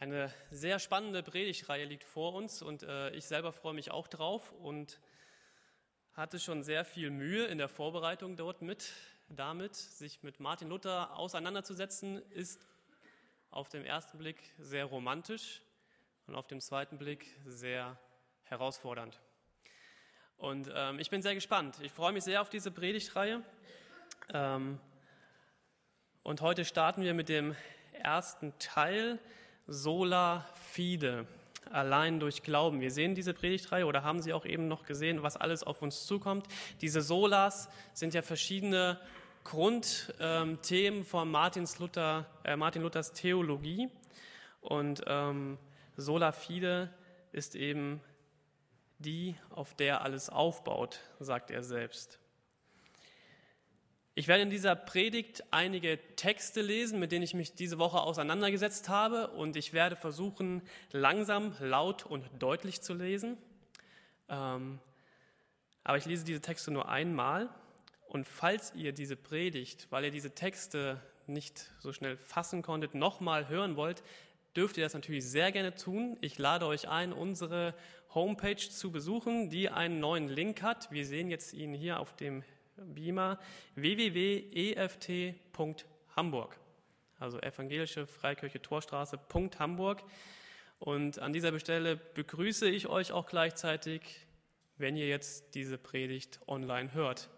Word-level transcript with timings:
Eine 0.00 0.32
sehr 0.50 0.78
spannende 0.78 1.22
Predigtreihe 1.22 1.84
liegt 1.84 2.04
vor 2.04 2.32
uns 2.32 2.62
und 2.62 2.84
äh, 2.84 3.10
ich 3.10 3.26
selber 3.26 3.52
freue 3.52 3.74
mich 3.74 3.90
auch 3.90 4.08
drauf 4.08 4.50
und 4.52 4.98
hatte 6.14 6.40
schon 6.40 6.62
sehr 6.62 6.86
viel 6.86 7.10
Mühe 7.10 7.44
in 7.44 7.58
der 7.58 7.68
Vorbereitung 7.68 8.34
dort 8.34 8.62
mit. 8.62 8.94
Damit, 9.28 9.74
sich 9.74 10.22
mit 10.22 10.40
Martin 10.40 10.70
Luther 10.70 11.18
auseinanderzusetzen, 11.18 12.16
ist 12.30 12.66
auf 13.50 13.68
den 13.68 13.84
ersten 13.84 14.16
Blick 14.16 14.40
sehr 14.56 14.86
romantisch 14.86 15.60
und 16.26 16.34
auf 16.34 16.46
den 16.46 16.62
zweiten 16.62 16.96
Blick 16.96 17.36
sehr 17.44 17.98
herausfordernd. 18.44 19.20
Und 20.38 20.70
ähm, 20.74 20.98
ich 20.98 21.10
bin 21.10 21.20
sehr 21.20 21.34
gespannt. 21.34 21.78
Ich 21.82 21.92
freue 21.92 22.12
mich 22.12 22.24
sehr 22.24 22.40
auf 22.40 22.48
diese 22.48 22.70
Predigtreihe. 22.70 23.44
Ähm, 24.32 24.80
und 26.22 26.40
heute 26.40 26.64
starten 26.64 27.02
wir 27.02 27.12
mit 27.12 27.28
dem 27.28 27.54
ersten 27.92 28.58
Teil 28.58 29.18
Sola 29.72 30.44
Fide, 30.72 31.26
allein 31.70 32.18
durch 32.18 32.42
Glauben. 32.42 32.80
Wir 32.80 32.90
sehen 32.90 33.14
diese 33.14 33.32
Predigtreihe 33.32 33.86
oder 33.86 34.02
haben 34.02 34.20
Sie 34.20 34.32
auch 34.32 34.44
eben 34.44 34.66
noch 34.66 34.84
gesehen, 34.84 35.22
was 35.22 35.36
alles 35.36 35.62
auf 35.62 35.80
uns 35.80 36.06
zukommt. 36.06 36.46
Diese 36.80 37.00
Solas 37.00 37.68
sind 37.94 38.12
ja 38.12 38.22
verschiedene 38.22 38.98
Grundthemen 39.44 41.04
von 41.04 41.30
Martins 41.30 41.78
Luther, 41.78 42.26
äh, 42.42 42.56
Martin 42.56 42.82
Luthers 42.82 43.12
Theologie. 43.12 43.88
Und 44.60 45.04
ähm, 45.06 45.56
Sola 45.96 46.32
Fide 46.32 46.92
ist 47.30 47.54
eben 47.54 48.00
die, 48.98 49.36
auf 49.50 49.74
der 49.74 50.02
alles 50.02 50.30
aufbaut, 50.30 50.98
sagt 51.20 51.52
er 51.52 51.62
selbst. 51.62 52.18
Ich 54.14 54.26
werde 54.26 54.42
in 54.42 54.50
dieser 54.50 54.74
Predigt 54.74 55.44
einige 55.52 55.98
Texte 56.16 56.62
lesen, 56.62 56.98
mit 56.98 57.12
denen 57.12 57.22
ich 57.22 57.34
mich 57.34 57.54
diese 57.54 57.78
Woche 57.78 58.00
auseinandergesetzt 58.00 58.88
habe 58.88 59.28
und 59.28 59.56
ich 59.56 59.72
werde 59.72 59.94
versuchen, 59.94 60.62
langsam, 60.90 61.54
laut 61.60 62.04
und 62.04 62.24
deutlich 62.38 62.80
zu 62.80 62.92
lesen. 62.92 63.38
Ähm, 64.28 64.80
aber 65.84 65.96
ich 65.96 66.06
lese 66.06 66.24
diese 66.24 66.40
Texte 66.40 66.70
nur 66.72 66.88
einmal 66.88 67.48
und 68.08 68.26
falls 68.26 68.74
ihr 68.74 68.92
diese 68.92 69.14
Predigt, 69.14 69.86
weil 69.90 70.04
ihr 70.04 70.10
diese 70.10 70.34
Texte 70.34 71.00
nicht 71.28 71.70
so 71.78 71.92
schnell 71.92 72.16
fassen 72.16 72.62
konntet, 72.62 72.96
nochmal 72.96 73.48
hören 73.48 73.76
wollt, 73.76 74.02
dürft 74.56 74.76
ihr 74.76 74.84
das 74.84 74.94
natürlich 74.94 75.24
sehr 75.24 75.52
gerne 75.52 75.76
tun. 75.76 76.18
Ich 76.20 76.36
lade 76.36 76.66
euch 76.66 76.88
ein, 76.88 77.12
unsere 77.12 77.74
Homepage 78.12 78.56
zu 78.56 78.90
besuchen, 78.90 79.50
die 79.50 79.68
einen 79.68 80.00
neuen 80.00 80.28
Link 80.28 80.62
hat. 80.62 80.90
Wir 80.90 81.06
sehen 81.06 81.30
jetzt 81.30 81.52
ihn 81.52 81.72
hier 81.72 82.00
auf 82.00 82.16
dem 82.16 82.42
Beamer 82.84 83.38
www.eft.hamburg, 83.74 86.56
also 87.18 87.40
evangelische 87.40 88.06
Freikirche 88.06 88.62
Torstraße 88.62 89.18
Hamburg. 89.58 90.02
Und 90.78 91.18
an 91.18 91.32
dieser 91.32 91.58
Stelle 91.60 91.96
begrüße 91.96 92.68
ich 92.68 92.88
euch 92.88 93.12
auch 93.12 93.26
gleichzeitig, 93.26 94.02
wenn 94.78 94.96
ihr 94.96 95.08
jetzt 95.08 95.54
diese 95.54 95.76
Predigt 95.76 96.40
online 96.46 96.94
hört. 96.94 97.28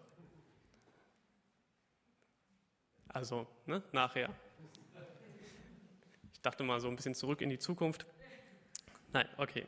Also 3.09 3.47
ne, 3.65 3.83
nachher. 3.91 4.29
Ich 6.33 6.41
dachte 6.41 6.63
mal 6.63 6.79
so 6.79 6.87
ein 6.87 6.95
bisschen 6.95 7.15
zurück 7.15 7.41
in 7.41 7.49
die 7.49 7.59
Zukunft. 7.59 8.05
Nein, 9.11 9.27
okay. 9.37 9.65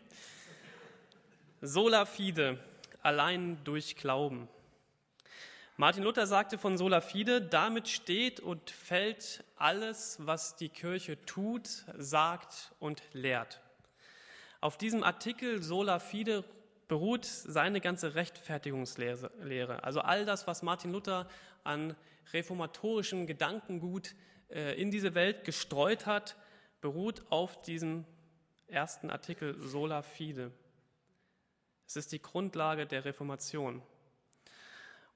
Sola 1.61 2.05
fide, 2.05 2.59
allein 3.01 3.63
durch 3.63 3.95
Glauben. 3.95 4.47
Martin 5.77 6.03
Luther 6.03 6.25
sagte 6.25 6.57
von 6.57 6.77
sola 6.77 7.01
fide, 7.01 7.41
damit 7.41 7.89
steht 7.89 8.39
und 8.39 8.69
fällt 8.69 9.43
alles, 9.57 10.17
was 10.21 10.55
die 10.55 10.69
Kirche 10.69 11.19
tut, 11.25 11.67
sagt 11.97 12.73
und 12.79 13.03
lehrt. 13.11 13.59
Auf 14.61 14.77
diesem 14.77 15.03
Artikel 15.03 15.61
sola 15.61 15.99
fide 15.99 16.45
beruht 16.87 17.25
seine 17.25 17.81
ganze 17.81 18.15
Rechtfertigungslehre. 18.15 19.83
Also 19.83 19.99
all 19.99 20.25
das, 20.25 20.47
was 20.47 20.63
Martin 20.63 20.93
Luther 20.93 21.27
an 21.65 21.97
reformatorischem 22.31 23.27
Gedankengut 23.27 24.15
äh, 24.49 24.81
in 24.81 24.91
diese 24.91 25.13
Welt 25.13 25.43
gestreut 25.43 26.05
hat, 26.05 26.37
beruht 26.79 27.29
auf 27.29 27.61
diesem 27.63 28.05
ersten 28.67 29.09
Artikel 29.09 29.59
sola 29.59 30.03
fide. 30.03 30.51
Es 31.85 31.97
ist 31.97 32.13
die 32.13 32.21
Grundlage 32.21 32.85
der 32.85 33.03
Reformation. 33.03 33.81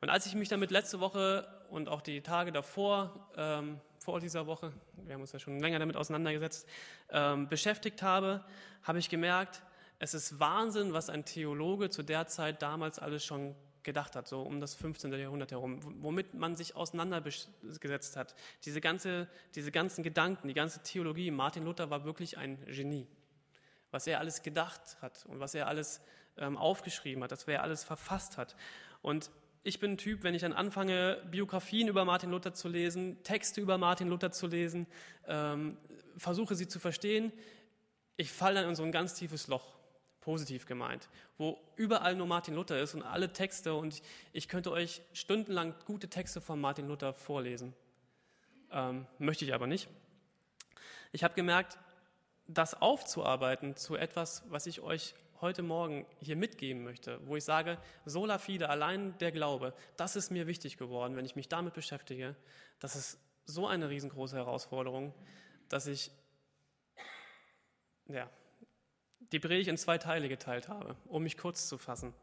Und 0.02 0.10
als 0.10 0.26
ich 0.26 0.36
mich 0.36 0.50
damit 0.50 0.72
letzte 0.72 1.00
Woche 1.00 1.48
und 1.70 1.90
auch 1.90 2.02
die 2.02 2.22
Tage 2.22 2.52
davor, 2.52 3.30
ähm, 3.36 3.80
vor 3.98 4.20
dieser 4.20 4.48
Woche, 4.48 4.72
wir 5.04 5.14
haben 5.14 5.22
uns 5.22 5.34
ja 5.34 5.40
schon 5.40 5.60
länger 5.60 5.80
damit 5.80 5.98
auseinandergesetzt, 5.98 6.68
ähm, 7.10 7.50
beschäftigt 7.50 8.02
habe, 8.02 8.46
habe 8.84 9.00
ich 9.00 9.10
gemerkt, 9.10 9.62
es 10.00 10.14
ist 10.14 10.40
Wahnsinn, 10.40 10.94
was 10.94 11.10
ein 11.10 11.26
Theologe 11.26 11.90
zu 11.90 12.04
der 12.04 12.28
Zeit 12.28 12.62
damals 12.62 13.00
alles 13.00 13.26
schon 13.26 13.56
gedacht 13.84 14.16
hat, 14.16 14.28
so 14.28 14.42
um 14.42 14.62
das 14.62 14.76
15. 14.76 15.12
Jahrhundert 15.14 15.52
herum, 15.52 15.80
womit 16.02 16.34
man 16.34 16.56
sich 16.56 16.76
auseinandergesetzt 16.76 18.16
hat. 18.16 18.36
Diese, 18.64 18.82
ganze, 18.82 19.28
diese 19.56 19.72
ganzen 19.72 20.04
Gedanken, 20.04 20.48
die 20.48 20.54
ganze 20.54 20.82
Theologie. 20.84 21.32
Martin 21.32 21.66
Luther 21.66 21.90
war 21.90 22.06
wirklich 22.06 22.38
ein 22.38 22.64
Genie. 22.66 23.08
Was 23.92 24.08
er 24.08 24.20
alles 24.20 24.44
gedacht 24.44 24.98
hat 25.02 25.26
und 25.26 25.40
was 25.40 25.56
er 25.56 25.68
alles 25.68 26.02
ähm, 26.38 26.58
aufgeschrieben 26.58 27.24
hat, 27.24 27.32
das 27.32 27.46
er 27.46 27.64
alles 27.64 27.84
verfasst 27.84 28.38
hat. 28.38 28.56
Und 29.02 29.32
ich 29.64 29.80
bin 29.80 29.92
ein 29.92 29.98
Typ, 29.98 30.24
wenn 30.24 30.34
ich 30.34 30.42
dann 30.42 30.54
anfange, 30.54 31.22
Biografien 31.30 31.88
über 31.88 32.06
Martin 32.06 32.32
Luther 32.32 32.54
zu 32.54 32.70
lesen, 32.70 33.22
Texte 33.24 33.62
über 33.62 33.78
Martin 33.78 34.08
Luther 34.08 34.32
zu 34.32 34.48
lesen, 34.48 34.88
ähm, 35.28 35.78
versuche 36.18 36.56
sie 36.56 36.68
zu 36.68 36.80
verstehen, 36.80 37.32
ich 38.18 38.32
falle 38.32 38.62
dann 38.62 38.70
in 38.70 38.76
so 38.76 38.84
ein 38.84 38.92
ganz 38.92 39.14
tiefes 39.14 39.48
Loch, 39.48 39.76
positiv 40.22 40.66
gemeint, 40.66 41.10
wo 41.38 41.58
überall 41.76 42.16
nur 42.16 42.28
Martin 42.28 42.54
Luther 42.54 42.80
ist 42.80 42.94
und 42.94 43.04
alle 43.04 43.32
Texte 43.32 43.74
und 43.74 44.02
ich 44.34 44.48
könnte 44.48 44.72
euch 44.72 45.02
stundenlang 45.14 45.74
gute 45.86 46.10
Texte 46.10 46.42
von 46.42 46.60
Martin 46.60 46.88
Luther 46.88 47.14
vorlesen. 47.14 47.74
Ähm, 48.72 49.08
möchte 49.18 49.46
ich 49.46 49.54
aber 49.54 49.68
nicht. 49.68 49.88
Ich 51.12 51.24
habe 51.24 51.34
gemerkt, 51.34 51.78
das 52.48 52.80
aufzuarbeiten 52.82 53.76
zu 53.76 53.96
etwas, 53.96 54.44
was 54.50 54.66
ich 54.68 54.82
euch 54.82 55.16
heute 55.42 55.62
Morgen 55.62 56.06
hier 56.20 56.36
mitgeben 56.36 56.84
möchte, 56.84 57.20
wo 57.26 57.36
ich 57.36 57.44
sage, 57.44 57.78
sola 58.06 58.38
fide, 58.38 58.70
allein 58.70 59.18
der 59.20 59.32
Glaube, 59.32 59.74
das 59.98 60.16
ist 60.16 60.32
mir 60.32 60.48
wichtig 60.48 60.78
geworden, 60.78 61.16
wenn 61.16 61.26
ich 61.26 61.36
mich 61.36 61.50
damit 61.50 61.74
beschäftige. 61.74 62.36
Das 62.80 62.96
ist 62.96 63.20
so 63.46 63.68
eine 63.68 63.90
riesengroße 63.90 64.36
Herausforderung, 64.36 65.14
dass 65.70 65.88
ich 65.88 66.12
ja, 68.08 68.30
die 69.32 69.40
Predigt 69.40 69.70
in 69.70 69.78
zwei 69.78 69.98
Teile 69.98 70.30
geteilt 70.30 70.68
habe, 70.68 70.96
um 71.06 71.24
mich 71.24 71.38
kurz 71.38 71.68
zu 71.68 71.78
fassen. 71.78 72.14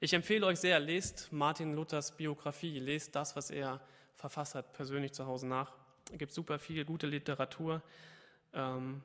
Ich 0.00 0.12
empfehle 0.12 0.46
euch 0.46 0.60
sehr, 0.60 0.78
lest 0.78 1.32
Martin 1.32 1.74
Luthers 1.74 2.16
Biografie, 2.16 2.78
lest 2.78 3.14
das, 3.14 3.34
was 3.34 3.50
er 3.50 3.80
verfasst 4.14 4.54
hat, 4.54 4.72
persönlich 4.72 5.12
zu 5.12 5.26
Hause 5.26 5.46
nach. 5.46 5.74
Es 6.12 6.18
gibt 6.18 6.32
super 6.32 6.58
viel 6.58 6.84
gute 6.84 7.06
Literatur. 7.06 7.82
Ähm, 8.52 9.02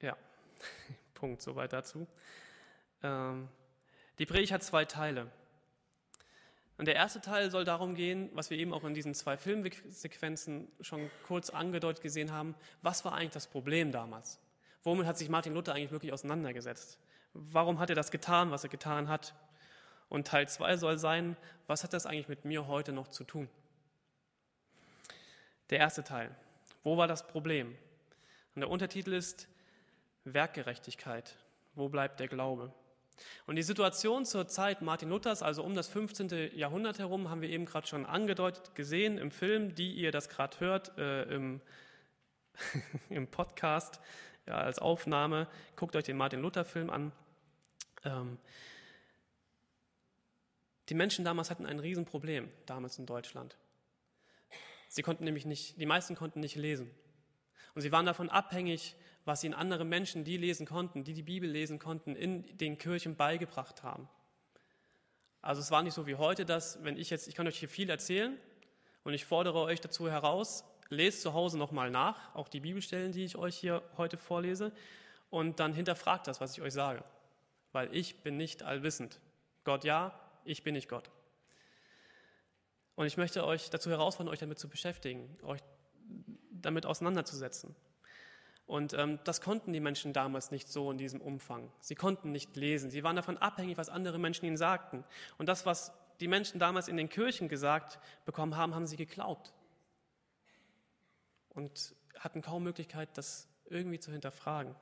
ja, 0.00 0.16
Punkt, 1.24 1.40
soweit 1.40 1.72
dazu. 1.72 2.06
Ähm, 3.02 3.48
die 4.18 4.26
Predigt 4.26 4.52
hat 4.52 4.62
zwei 4.62 4.84
Teile. 4.84 5.30
Und 6.76 6.86
der 6.86 6.96
erste 6.96 7.22
Teil 7.22 7.50
soll 7.50 7.64
darum 7.64 7.94
gehen, 7.94 8.28
was 8.34 8.50
wir 8.50 8.58
eben 8.58 8.74
auch 8.74 8.84
in 8.84 8.92
diesen 8.92 9.14
zwei 9.14 9.38
Filmsequenzen 9.38 10.68
schon 10.82 11.10
kurz 11.26 11.48
angedeutet 11.48 12.02
gesehen 12.02 12.30
haben, 12.30 12.54
was 12.82 13.06
war 13.06 13.14
eigentlich 13.14 13.30
das 13.30 13.46
Problem 13.46 13.90
damals? 13.90 14.38
Womit 14.82 15.06
hat 15.06 15.16
sich 15.16 15.30
Martin 15.30 15.54
Luther 15.54 15.72
eigentlich 15.72 15.92
wirklich 15.92 16.12
auseinandergesetzt? 16.12 16.98
Warum 17.32 17.78
hat 17.78 17.88
er 17.88 17.96
das 17.96 18.10
getan, 18.10 18.50
was 18.50 18.64
er 18.64 18.68
getan 18.68 19.08
hat? 19.08 19.34
Und 20.10 20.26
Teil 20.26 20.46
zwei 20.46 20.76
soll 20.76 20.98
sein, 20.98 21.38
was 21.66 21.84
hat 21.84 21.94
das 21.94 22.04
eigentlich 22.04 22.28
mit 22.28 22.44
mir 22.44 22.66
heute 22.66 22.92
noch 22.92 23.08
zu 23.08 23.24
tun? 23.24 23.48
Der 25.70 25.78
erste 25.78 26.04
Teil. 26.04 26.36
Wo 26.82 26.98
war 26.98 27.08
das 27.08 27.26
Problem? 27.26 27.74
Und 28.54 28.60
der 28.60 28.68
Untertitel 28.68 29.14
ist 29.14 29.48
Werkgerechtigkeit. 30.24 31.36
Wo 31.74 31.88
bleibt 31.88 32.20
der 32.20 32.28
Glaube? 32.28 32.72
Und 33.46 33.56
die 33.56 33.62
Situation 33.62 34.24
zur 34.24 34.48
Zeit 34.48 34.82
Martin 34.82 35.08
Luthers, 35.08 35.42
also 35.42 35.62
um 35.62 35.74
das 35.74 35.88
15. 35.88 36.56
Jahrhundert 36.56 36.98
herum, 36.98 37.30
haben 37.30 37.42
wir 37.42 37.48
eben 37.48 37.64
gerade 37.64 37.86
schon 37.86 38.06
angedeutet 38.06 38.74
gesehen 38.74 39.18
im 39.18 39.30
Film, 39.30 39.74
die 39.74 39.92
ihr 39.92 40.10
das 40.10 40.28
gerade 40.28 40.58
hört, 40.60 40.98
äh, 40.98 41.22
im, 41.24 41.60
im 43.10 43.28
Podcast 43.28 44.00
ja, 44.46 44.58
als 44.58 44.78
Aufnahme. 44.78 45.48
Guckt 45.76 45.96
euch 45.96 46.04
den 46.04 46.16
Martin 46.16 46.40
Luther-Film 46.40 46.90
an. 46.90 47.12
Ähm, 48.04 48.38
die 50.88 50.94
Menschen 50.94 51.24
damals 51.24 51.50
hatten 51.50 51.66
ein 51.66 51.78
Riesenproblem, 51.78 52.50
damals 52.66 52.98
in 52.98 53.06
Deutschland. 53.06 53.56
Sie 54.88 55.02
konnten 55.02 55.24
nämlich 55.24 55.46
nicht, 55.46 55.80
die 55.80 55.86
meisten 55.86 56.14
konnten 56.14 56.40
nicht 56.40 56.56
lesen. 56.56 56.90
Und 57.74 57.82
sie 57.82 57.90
waren 57.90 58.06
davon 58.06 58.28
abhängig, 58.28 58.94
was 59.24 59.42
ihnen 59.42 59.54
andere 59.54 59.84
Menschen, 59.84 60.24
die 60.24 60.36
lesen 60.36 60.66
konnten, 60.66 61.04
die 61.04 61.14
die 61.14 61.22
Bibel 61.22 61.48
lesen 61.48 61.78
konnten, 61.78 62.14
in 62.14 62.56
den 62.58 62.78
Kirchen 62.78 63.16
beigebracht 63.16 63.82
haben. 63.82 64.08
Also 65.40 65.60
es 65.60 65.70
war 65.70 65.82
nicht 65.82 65.94
so 65.94 66.06
wie 66.06 66.14
heute, 66.14 66.44
dass, 66.44 66.82
wenn 66.84 66.96
ich 66.96 67.10
jetzt, 67.10 67.28
ich 67.28 67.34
kann 67.34 67.46
euch 67.46 67.58
hier 67.58 67.68
viel 67.68 67.90
erzählen 67.90 68.38
und 69.02 69.14
ich 69.14 69.24
fordere 69.24 69.60
euch 69.60 69.80
dazu 69.80 70.10
heraus, 70.10 70.64
lest 70.88 71.22
zu 71.22 71.32
Hause 71.32 71.58
nochmal 71.58 71.90
nach, 71.90 72.34
auch 72.34 72.48
die 72.48 72.60
Bibelstellen, 72.60 73.12
die 73.12 73.24
ich 73.24 73.36
euch 73.36 73.56
hier 73.56 73.82
heute 73.96 74.16
vorlese, 74.16 74.72
und 75.30 75.58
dann 75.58 75.72
hinterfragt 75.72 76.26
das, 76.28 76.40
was 76.40 76.52
ich 76.52 76.62
euch 76.62 76.72
sage. 76.72 77.02
Weil 77.72 77.94
ich 77.94 78.22
bin 78.22 78.36
nicht 78.36 78.62
allwissend. 78.62 79.20
Gott 79.64 79.84
ja, 79.84 80.18
ich 80.44 80.62
bin 80.62 80.74
nicht 80.74 80.88
Gott. 80.88 81.10
Und 82.94 83.06
ich 83.06 83.16
möchte 83.16 83.44
euch 83.44 83.70
dazu 83.70 83.90
herausfordern, 83.90 84.32
euch 84.32 84.38
damit 84.38 84.58
zu 84.58 84.68
beschäftigen, 84.68 85.36
euch 85.42 85.60
damit 86.52 86.86
auseinanderzusetzen. 86.86 87.74
Und 88.66 88.94
ähm, 88.94 89.18
das 89.24 89.40
konnten 89.40 89.72
die 89.72 89.80
Menschen 89.80 90.12
damals 90.12 90.50
nicht 90.50 90.68
so 90.68 90.90
in 90.90 90.96
diesem 90.96 91.20
Umfang. 91.20 91.70
Sie 91.80 91.94
konnten 91.94 92.32
nicht 92.32 92.56
lesen. 92.56 92.90
Sie 92.90 93.04
waren 93.04 93.16
davon 93.16 93.36
abhängig, 93.36 93.76
was 93.76 93.88
andere 93.88 94.18
Menschen 94.18 94.46
ihnen 94.46 94.56
sagten. 94.56 95.04
Und 95.36 95.48
das, 95.48 95.66
was 95.66 95.92
die 96.20 96.28
Menschen 96.28 96.58
damals 96.58 96.88
in 96.88 96.96
den 96.96 97.08
Kirchen 97.08 97.48
gesagt 97.48 97.98
bekommen 98.24 98.56
haben, 98.56 98.74
haben 98.74 98.86
sie 98.86 98.96
geglaubt. 98.96 99.52
Und 101.50 101.94
hatten 102.18 102.40
kaum 102.40 102.62
Möglichkeit, 102.62 103.10
das 103.18 103.48
irgendwie 103.66 103.98
zu 103.98 104.10
hinterfragen. 104.10 104.74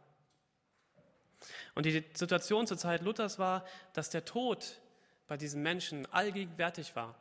Und 1.74 1.86
die 1.86 2.04
Situation 2.14 2.66
zur 2.66 2.78
Zeit 2.78 3.02
Luthers 3.02 3.38
war, 3.38 3.64
dass 3.94 4.10
der 4.10 4.24
Tod 4.24 4.80
bei 5.26 5.36
diesen 5.36 5.62
Menschen 5.62 6.06
allgegenwärtig 6.12 6.94
war. 6.94 7.16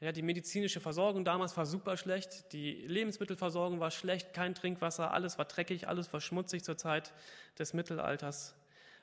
Ja, 0.00 0.12
die 0.12 0.22
medizinische 0.22 0.80
Versorgung 0.80 1.24
damals 1.24 1.56
war 1.56 1.64
super 1.64 1.96
schlecht, 1.96 2.52
die 2.52 2.72
Lebensmittelversorgung 2.86 3.80
war 3.80 3.90
schlecht, 3.90 4.34
kein 4.34 4.54
Trinkwasser, 4.54 5.12
alles 5.12 5.38
war 5.38 5.46
dreckig, 5.46 5.88
alles 5.88 6.12
war 6.12 6.20
schmutzig 6.20 6.64
zur 6.64 6.76
Zeit 6.76 7.14
des 7.58 7.72
Mittelalters. 7.72 8.54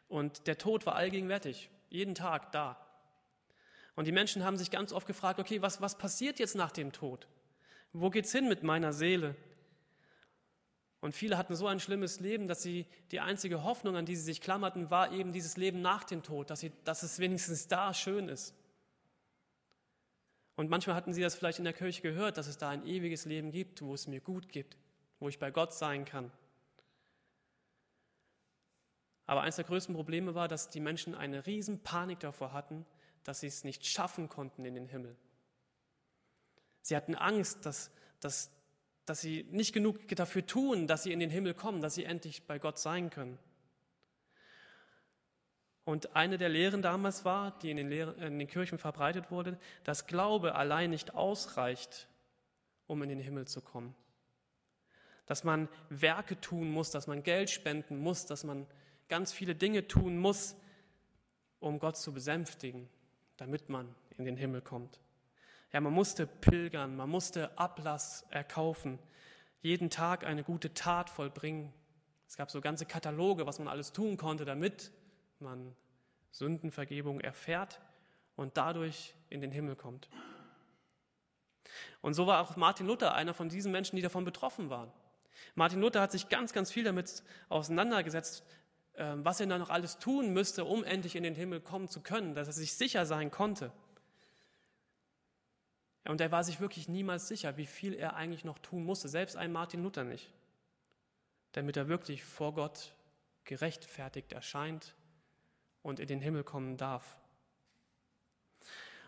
Und 0.07 0.45
der 0.45 0.59
Tod 0.59 0.85
war 0.85 0.95
allgegenwärtig, 0.95 1.71
jeden 1.89 2.13
Tag 2.13 2.51
da. 2.51 2.77
Und 3.95 4.05
die 4.05 4.11
Menschen 4.11 4.43
haben 4.43 4.57
sich 4.57 4.69
ganz 4.69 4.93
oft 4.93 5.07
gefragt, 5.07 5.39
okay, 5.39 5.63
was, 5.63 5.81
was 5.81 5.97
passiert 5.97 6.37
jetzt 6.37 6.55
nach 6.55 6.71
dem 6.71 6.91
Tod? 6.91 7.27
Wo 7.91 8.11
geht's 8.11 8.31
hin 8.31 8.47
mit 8.47 8.61
meiner 8.61 8.93
Seele? 8.93 9.35
Und 11.01 11.13
viele 11.15 11.37
hatten 11.37 11.55
so 11.55 11.67
ein 11.67 11.79
schlimmes 11.79 12.19
Leben, 12.19 12.47
dass 12.47 12.61
sie 12.61 12.85
die 13.11 13.19
einzige 13.19 13.63
Hoffnung, 13.63 13.95
an 13.95 14.05
die 14.05 14.15
sie 14.15 14.23
sich 14.23 14.41
klammerten, 14.41 14.91
war 14.91 15.11
eben 15.11 15.33
dieses 15.33 15.57
Leben 15.57 15.81
nach 15.81 16.03
dem 16.03 16.21
Tod, 16.23 16.49
dass, 16.49 16.59
sie, 16.59 16.71
dass 16.85 17.01
es 17.03 17.19
wenigstens 17.19 17.67
da 17.67 17.93
schön 17.93 18.29
ist. 18.29 18.53
Und 20.55 20.69
manchmal 20.69 20.95
hatten 20.95 21.13
sie 21.13 21.21
das 21.21 21.35
vielleicht 21.35 21.57
in 21.57 21.63
der 21.63 21.73
Kirche 21.73 22.01
gehört, 22.01 22.37
dass 22.37 22.47
es 22.47 22.57
da 22.57 22.69
ein 22.69 22.85
ewiges 22.85 23.25
Leben 23.25 23.51
gibt, 23.51 23.81
wo 23.81 23.93
es 23.93 24.07
mir 24.07 24.21
gut 24.21 24.49
gibt, 24.49 24.77
wo 25.19 25.27
ich 25.27 25.39
bei 25.39 25.51
Gott 25.51 25.73
sein 25.73 26.05
kann. 26.05 26.31
Aber 29.25 29.41
eines 29.41 29.55
der 29.55 29.65
größten 29.65 29.95
Probleme 29.95 30.35
war, 30.35 30.47
dass 30.47 30.69
die 30.69 30.79
Menschen 30.79 31.15
eine 31.15 31.45
riesen 31.45 31.79
Panik 31.81 32.19
davor 32.19 32.53
hatten, 32.53 32.85
dass 33.23 33.39
sie 33.39 33.47
es 33.47 33.63
nicht 33.63 33.85
schaffen 33.85 34.29
konnten 34.29 34.65
in 34.65 34.75
den 34.75 34.87
Himmel. 34.87 35.15
Sie 36.81 36.95
hatten 36.95 37.15
Angst, 37.15 37.65
dass, 37.65 37.89
dass, 38.19 38.51
dass 39.05 39.21
sie 39.21 39.47
nicht 39.49 39.73
genug 39.73 40.07
dafür 40.09 40.45
tun, 40.45 40.87
dass 40.87 41.03
sie 41.03 41.13
in 41.13 41.19
den 41.19 41.29
Himmel 41.29 41.53
kommen, 41.53 41.81
dass 41.81 41.95
sie 41.95 42.03
endlich 42.03 42.43
bei 42.43 42.59
Gott 42.59 42.77
sein 42.77 43.09
können. 43.09 43.39
Und 45.85 46.15
eine 46.15 46.37
der 46.37 46.49
Lehren 46.49 46.81
damals 46.81 47.25
war, 47.25 47.57
die 47.59 47.69
in 47.69 47.77
den, 47.77 47.89
Lehren, 47.89 48.17
in 48.19 48.39
den 48.39 48.47
Kirchen 48.47 48.77
verbreitet 48.77 49.31
wurde, 49.31 49.57
dass 49.83 50.07
Glaube 50.07 50.55
allein 50.55 50.91
nicht 50.91 51.13
ausreicht, 51.13 52.07
um 52.87 53.03
in 53.03 53.09
den 53.09 53.19
Himmel 53.19 53.47
zu 53.47 53.61
kommen. 53.61 53.93
Dass 55.25 55.43
man 55.43 55.67
Werke 55.89 56.39
tun 56.39 56.71
muss, 56.71 56.91
dass 56.91 57.07
man 57.07 57.23
Geld 57.23 57.49
spenden 57.49 57.97
muss, 57.97 58.25
dass 58.25 58.43
man 58.43 58.65
ganz 59.09 59.33
viele 59.33 59.55
Dinge 59.55 59.87
tun 59.87 60.17
muss, 60.17 60.55
um 61.59 61.79
Gott 61.79 61.97
zu 61.97 62.13
besänftigen, 62.13 62.89
damit 63.37 63.69
man 63.69 63.93
in 64.17 64.25
den 64.25 64.37
Himmel 64.37 64.61
kommt. 64.61 64.99
Ja, 65.73 65.81
man 65.81 65.93
musste 65.93 66.27
pilgern, 66.27 66.95
man 66.95 67.09
musste 67.09 67.57
Ablass 67.57 68.25
erkaufen, 68.29 68.99
jeden 69.61 69.89
Tag 69.89 70.25
eine 70.25 70.43
gute 70.43 70.73
Tat 70.73 71.09
vollbringen. 71.09 71.73
Es 72.27 72.37
gab 72.37 72.51
so 72.51 72.61
ganze 72.61 72.85
Kataloge, 72.85 73.45
was 73.45 73.59
man 73.59 73.67
alles 73.67 73.91
tun 73.91 74.17
konnte, 74.17 74.45
damit 74.45 74.91
man 75.43 75.75
Sündenvergebung 76.31 77.21
erfährt 77.21 77.79
und 78.35 78.57
dadurch 78.57 79.13
in 79.29 79.41
den 79.41 79.51
Himmel 79.51 79.75
kommt. 79.75 80.09
Und 82.01 82.13
so 82.13 82.27
war 82.27 82.41
auch 82.41 82.55
Martin 82.55 82.87
Luther 82.87 83.13
einer 83.13 83.33
von 83.33 83.49
diesen 83.49 83.71
Menschen, 83.71 83.95
die 83.95 84.01
davon 84.01 84.25
betroffen 84.25 84.69
waren. 84.69 84.91
Martin 85.55 85.79
Luther 85.79 86.01
hat 86.01 86.11
sich 86.11 86.29
ganz, 86.29 86.53
ganz 86.53 86.71
viel 86.71 86.83
damit 86.83 87.23
auseinandergesetzt, 87.49 88.43
ähm, 88.95 89.23
was 89.23 89.39
er 89.39 89.47
dann 89.47 89.61
noch 89.61 89.69
alles 89.69 89.99
tun 89.99 90.33
müsste, 90.33 90.65
um 90.65 90.83
endlich 90.83 91.15
in 91.15 91.23
den 91.23 91.35
Himmel 91.35 91.61
kommen 91.61 91.87
zu 91.87 92.01
können, 92.01 92.35
dass 92.35 92.47
er 92.47 92.53
sich 92.53 92.73
sicher 92.73 93.05
sein 93.05 93.31
konnte. 93.31 93.71
Und 96.05 96.19
er 96.19 96.31
war 96.31 96.43
sich 96.43 96.59
wirklich 96.59 96.89
niemals 96.89 97.27
sicher, 97.27 97.57
wie 97.57 97.65
viel 97.65 97.93
er 97.93 98.15
eigentlich 98.15 98.43
noch 98.43 98.59
tun 98.59 98.83
musste, 98.83 99.07
selbst 99.07 99.37
ein 99.37 99.51
Martin 99.51 99.81
Luther 99.83 100.03
nicht, 100.03 100.31
damit 101.53 101.77
er 101.77 101.87
wirklich 101.87 102.23
vor 102.23 102.53
Gott 102.53 102.93
gerechtfertigt 103.45 104.33
erscheint 104.33 104.95
und 105.83 105.99
in 105.99 106.07
den 106.07 106.21
Himmel 106.21 106.43
kommen 106.43 106.77
darf. 106.77 107.17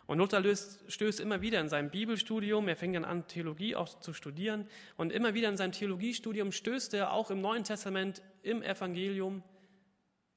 Und 0.07 0.19
Luther 0.19 0.39
löst, 0.39 0.83
stößt 0.87 1.19
immer 1.19 1.41
wieder 1.41 1.59
in 1.59 1.69
seinem 1.69 1.89
Bibelstudium, 1.89 2.67
er 2.67 2.75
fängt 2.75 2.95
dann 2.95 3.05
an, 3.05 3.27
Theologie 3.27 3.75
auch 3.75 3.99
zu 3.99 4.13
studieren, 4.13 4.67
und 4.97 5.11
immer 5.11 5.33
wieder 5.33 5.49
in 5.49 5.57
seinem 5.57 5.71
Theologiestudium 5.71 6.51
stößt 6.51 6.93
er 6.93 7.11
auch 7.11 7.31
im 7.31 7.41
Neuen 7.41 7.63
Testament, 7.63 8.21
im 8.43 8.61
Evangelium 8.61 9.41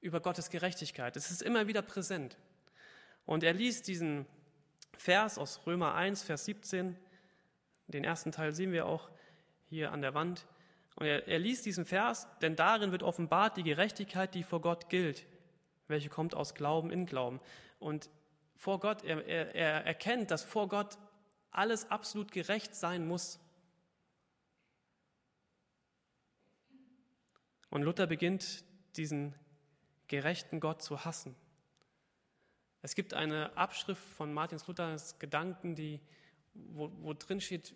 über 0.01 0.21
Gottes 0.21 0.49
Gerechtigkeit. 0.49 1.17
Es 1.17 1.31
ist 1.31 1.43
immer 1.43 1.67
wieder 1.67 1.83
präsent. 1.83 2.39
Und 3.27 3.43
er 3.43 3.53
liest 3.53 3.89
diesen 3.89 4.25
Vers 4.97 5.37
aus 5.37 5.67
Römer 5.67 5.95
1, 5.95 6.23
Vers 6.23 6.47
17, 6.47 6.97
den 7.89 8.05
ersten 8.05 8.33
Teil 8.33 8.55
sehen 8.55 8.73
wir 8.73 8.87
auch 8.87 9.11
hier 9.67 9.93
an 9.93 10.01
der 10.01 10.15
Wand. 10.15 10.47
Und 10.95 11.07
er, 11.07 11.29
er 11.29 11.39
liest 11.39 11.67
diesen 11.67 11.85
Vers, 11.85 12.27
denn 12.41 12.57
darin 12.57 12.91
wird 12.91 13.03
offenbart 13.03 13.57
die 13.57 13.63
Gerechtigkeit, 13.63 14.35
die 14.35 14.43
vor 14.43 14.61
Gott 14.61 14.89
gilt, 14.89 15.27
welche 15.89 16.09
kommt 16.09 16.35
aus 16.35 16.55
Glauben 16.55 16.91
in 16.91 17.07
Glauben. 17.07 17.41
Und 17.79 18.09
vor 18.55 18.81
Gott, 18.81 19.05
er, 19.05 19.27
er, 19.27 19.55
er 19.55 19.85
erkennt, 19.85 20.31
dass 20.31 20.43
vor 20.43 20.69
Gott 20.69 20.99
alles 21.51 21.91
absolut 21.91 22.33
gerecht 22.33 22.75
sein 22.75 23.07
muss. 23.07 23.41
Und 27.71 27.83
Luther 27.83 28.07
beginnt 28.07 28.65
diesen 28.97 29.35
gerechten 30.09 30.61
Gott 30.61 30.83
zu 30.83 31.05
hassen. 31.05 31.35
Es 32.81 32.95
gibt 32.95 33.13
eine 33.13 33.57
Abschrift 33.57 34.03
von 34.03 34.33
Martin 34.33 34.61
Luthers 34.67 35.19
Gedanken, 35.19 35.75
die, 35.75 36.01
wo, 36.55 36.91
wo 37.01 37.13
drin 37.13 37.41
steht, 37.41 37.75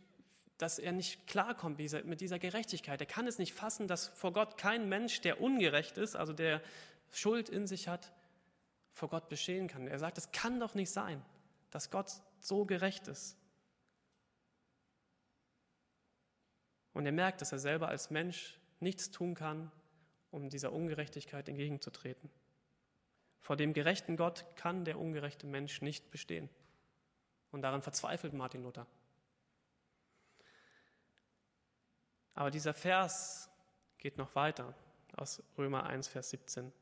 dass 0.58 0.78
er 0.78 0.92
nicht 0.92 1.26
klarkommt 1.26 1.78
mit 2.04 2.20
dieser 2.20 2.38
Gerechtigkeit. 2.38 3.00
Er 3.00 3.06
kann 3.06 3.26
es 3.26 3.38
nicht 3.38 3.52
fassen, 3.52 3.88
dass 3.88 4.08
vor 4.08 4.32
Gott 4.32 4.56
kein 4.56 4.88
Mensch, 4.88 5.20
der 5.20 5.40
ungerecht 5.40 5.98
ist, 5.98 6.14
also 6.14 6.32
der 6.32 6.62
Schuld 7.12 7.48
in 7.48 7.66
sich 7.66 7.88
hat, 7.88 8.12
vor 8.92 9.08
Gott 9.08 9.28
bestehen 9.28 9.68
kann. 9.68 9.86
Er 9.86 9.98
sagt, 9.98 10.18
es 10.18 10.32
kann 10.32 10.60
doch 10.60 10.74
nicht 10.74 10.90
sein, 10.90 11.24
dass 11.70 11.90
Gott 11.90 12.22
so 12.40 12.64
gerecht 12.64 13.08
ist. 13.08 13.36
Und 16.92 17.06
er 17.06 17.12
merkt, 17.12 17.40
dass 17.40 17.52
er 17.52 17.58
selber 17.58 17.88
als 17.88 18.10
Mensch 18.10 18.58
nichts 18.80 19.10
tun 19.10 19.34
kann, 19.34 19.70
um 20.30 20.50
dieser 20.50 20.72
Ungerechtigkeit 20.72 21.48
entgegenzutreten. 21.48 22.30
Vor 23.38 23.56
dem 23.56 23.72
gerechten 23.72 24.16
Gott 24.16 24.44
kann 24.56 24.84
der 24.84 24.98
ungerechte 24.98 25.46
Mensch 25.46 25.82
nicht 25.82 26.10
bestehen. 26.10 26.48
Und 27.50 27.62
daran 27.62 27.82
verzweifelt 27.82 28.32
Martin 28.32 28.62
Luther. 28.62 28.86
Aber 32.34 32.50
dieser 32.50 32.72
Vers 32.72 33.50
geht 33.98 34.16
noch 34.16 34.34
weiter 34.34 34.74
aus 35.16 35.42
Römer 35.58 35.84
1, 35.84 36.08
Vers 36.08 36.30
17. 36.30 36.72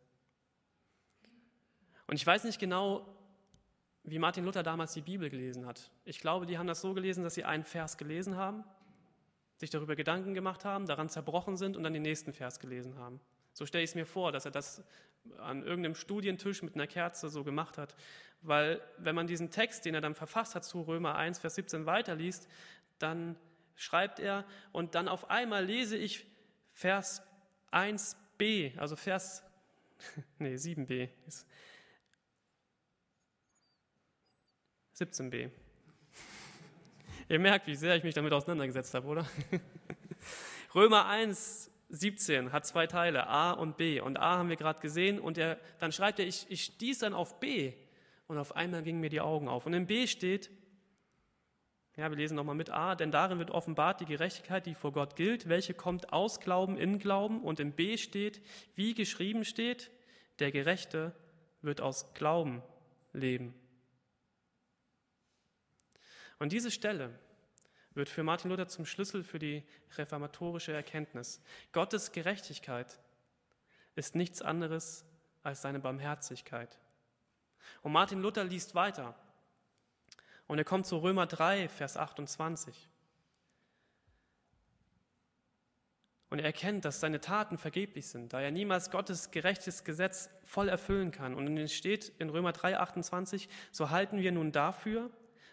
Und 2.11 2.17
ich 2.17 2.27
weiß 2.27 2.43
nicht 2.43 2.59
genau, 2.59 3.07
wie 4.03 4.19
Martin 4.19 4.45
Luther 4.45 4.65
damals 4.65 4.95
die 4.95 5.01
Bibel 5.01 5.31
gelesen 5.31 5.65
hat. 5.65 5.93
Ich 6.05 6.19
glaube, 6.19 6.45
die 6.45 6.59
haben 6.59 6.67
das 6.67 6.81
so 6.81 6.93
gelesen, 6.93 7.23
dass 7.23 7.35
sie 7.37 7.45
einen 7.45 7.63
Vers 7.63 7.99
gelesen 7.99 8.35
haben, 8.35 8.65
sich 9.59 9.71
darüber 9.71 9.95
Gedanken 9.95 10.35
gemacht 10.35 10.65
haben, 10.65 10.87
daran 10.87 11.09
zerbrochen 11.09 11.57
sind 11.57 11.77
und 11.77 11.85
dann 11.85 11.93
den 11.93 12.03
nächsten 12.03 12.33
Vers 12.33 12.59
gelesen 12.59 12.99
haben. 12.99 13.21
So 13.53 13.65
stelle 13.65 13.85
ich 13.85 13.91
es 13.91 13.95
mir 13.95 14.07
vor, 14.07 14.33
dass 14.33 14.45
er 14.45 14.51
das 14.51 14.83
an 15.39 15.63
irgendeinem 15.63 15.95
Studientisch 15.95 16.65
mit 16.65 16.75
einer 16.75 16.89
Kerze 16.89 17.29
so 17.29 17.45
gemacht 17.45 17.79
hat. 17.79 17.95
Weil 18.43 18.81
wenn 18.99 19.15
man 19.15 19.29
diesen 19.29 19.53
Text, 19.53 19.85
den 19.85 19.95
er 19.95 20.01
dann 20.01 20.17
verfasst 20.17 20.57
hat 20.57 20.65
zu 20.65 20.81
Römer 20.81 21.15
1, 21.15 21.39
Vers 21.39 21.55
17 21.55 21.87
weiterliest, 21.87 22.49
dann 22.99 23.37
schreibt 23.77 24.19
er, 24.19 24.45
und 24.73 24.97
dann 24.97 25.07
auf 25.07 25.31
einmal 25.31 25.65
lese 25.65 25.97
ich 25.97 26.27
Vers 26.73 27.23
1b, 27.71 28.77
also 28.81 28.97
Vers, 28.97 29.45
nee, 30.41 30.57
7b, 30.57 31.09
17b. 35.01 35.51
Ihr 37.31 37.39
merkt, 37.39 37.67
wie 37.67 37.75
sehr 37.75 37.97
ich 37.97 38.05
mich 38.05 38.15
damit 38.15 38.35
auseinandergesetzt 38.35 38.93
habe, 38.93 39.07
oder? 39.07 39.27
Römer 40.75 41.07
1, 41.07 41.71
17 41.89 42.53
hat 42.53 42.67
zwei 42.67 42.87
Teile, 42.87 43.27
A 43.27 43.53
und 43.53 43.79
B. 43.79 44.01
Und 44.01 44.19
A 44.19 44.37
haben 44.37 44.51
wir 44.51 44.57
gerade 44.57 44.81
gesehen 44.81 45.19
und 45.19 45.39
er, 45.39 45.59
dann 45.79 45.93
schreibt 45.93 46.19
er, 46.19 46.27
ich, 46.27 46.47
ich 46.51 46.65
stieß 46.65 46.99
dann 46.99 47.15
auf 47.15 47.41
B 47.41 47.73
und 48.27 48.37
auf 48.37 48.57
einmal 48.57 48.83
gingen 48.83 49.01
mir 49.01 49.09
die 49.09 49.23
Augen 49.23 49.49
auf. 49.49 49.65
Und 49.65 49.73
in 49.73 49.87
B 49.87 50.07
steht, 50.07 50.51
Ja, 51.97 52.11
wir 52.11 52.17
lesen 52.17 52.35
nochmal 52.37 52.55
mit 52.55 52.69
A, 52.69 52.95
denn 52.95 53.11
darin 53.11 53.39
wird 53.39 53.51
offenbart 53.51 54.01
die 54.01 54.07
Gerechtigkeit, 54.07 54.67
die 54.67 54.75
vor 54.75 54.93
Gott 54.93 55.17
gilt, 55.17 55.49
welche 55.49 55.73
kommt 55.73 56.13
aus 56.13 56.41
Glauben 56.41 56.77
in 56.77 56.99
Glauben 56.99 57.43
und 57.43 57.59
im 57.59 57.73
B 57.73 57.97
steht, 57.97 58.43
wie 58.75 58.93
geschrieben 58.93 59.47
steht, 59.47 59.91
der 60.41 60.53
Gerechte 60.53 61.15
wird 61.63 61.81
aus 61.81 62.13
Glauben 62.13 62.63
leben. 63.13 63.55
Und 66.41 66.53
diese 66.53 66.71
Stelle 66.71 67.11
wird 67.95 68.09
für 68.09 68.23
Martin 68.23 68.51
Luther 68.51 68.67
zum 68.67 68.87
Schlüssel 68.87 69.23
für 69.23 69.39
die 69.39 69.63
reformatorische 69.97 70.73
Erkenntnis. 70.73 71.41
Gottes 71.73 72.13
Gerechtigkeit 72.13 72.99
ist 73.95 74.15
nichts 74.15 74.41
anderes 74.41 75.05
als 75.43 75.61
seine 75.63 75.81
Barmherzigkeit. 75.81 76.79
Und 77.83 77.93
Martin 77.93 78.23
Luther 78.23 78.43
liest 78.43 78.75
weiter. 78.75 79.15
Und 80.47 80.59
er 80.59 80.65
kommt 80.65 80.87
zu 80.87 80.97
Römer 80.99 81.27
3, 81.27 81.69
Vers 81.69 81.99
28. 81.99 82.89
Und 86.31 86.39
er 86.39 86.47
erkennt, 86.47 86.87
dass 86.87 87.01
seine 87.01 87.21
Taten 87.21 87.59
vergeblich 87.59 88.07
sind, 88.07 88.33
da 88.33 88.41
er 88.41 88.51
niemals 88.51 88.91
Gottes 88.91 89.31
gerechtes 89.31 89.85
Gesetz 89.85 90.31
voll 90.45 90.71
erfüllen 90.71 91.11
kann. 91.11 91.35
Und 91.35 91.55
es 91.59 91.75
steht 91.75 92.09
in 92.19 92.31
Römer 92.31 92.53
3, 92.53 92.79
28, 92.79 93.49
so 93.73 93.91
halten 93.91 94.19
wir 94.19 94.33
nun 94.33 94.53
dafür, 94.53 95.11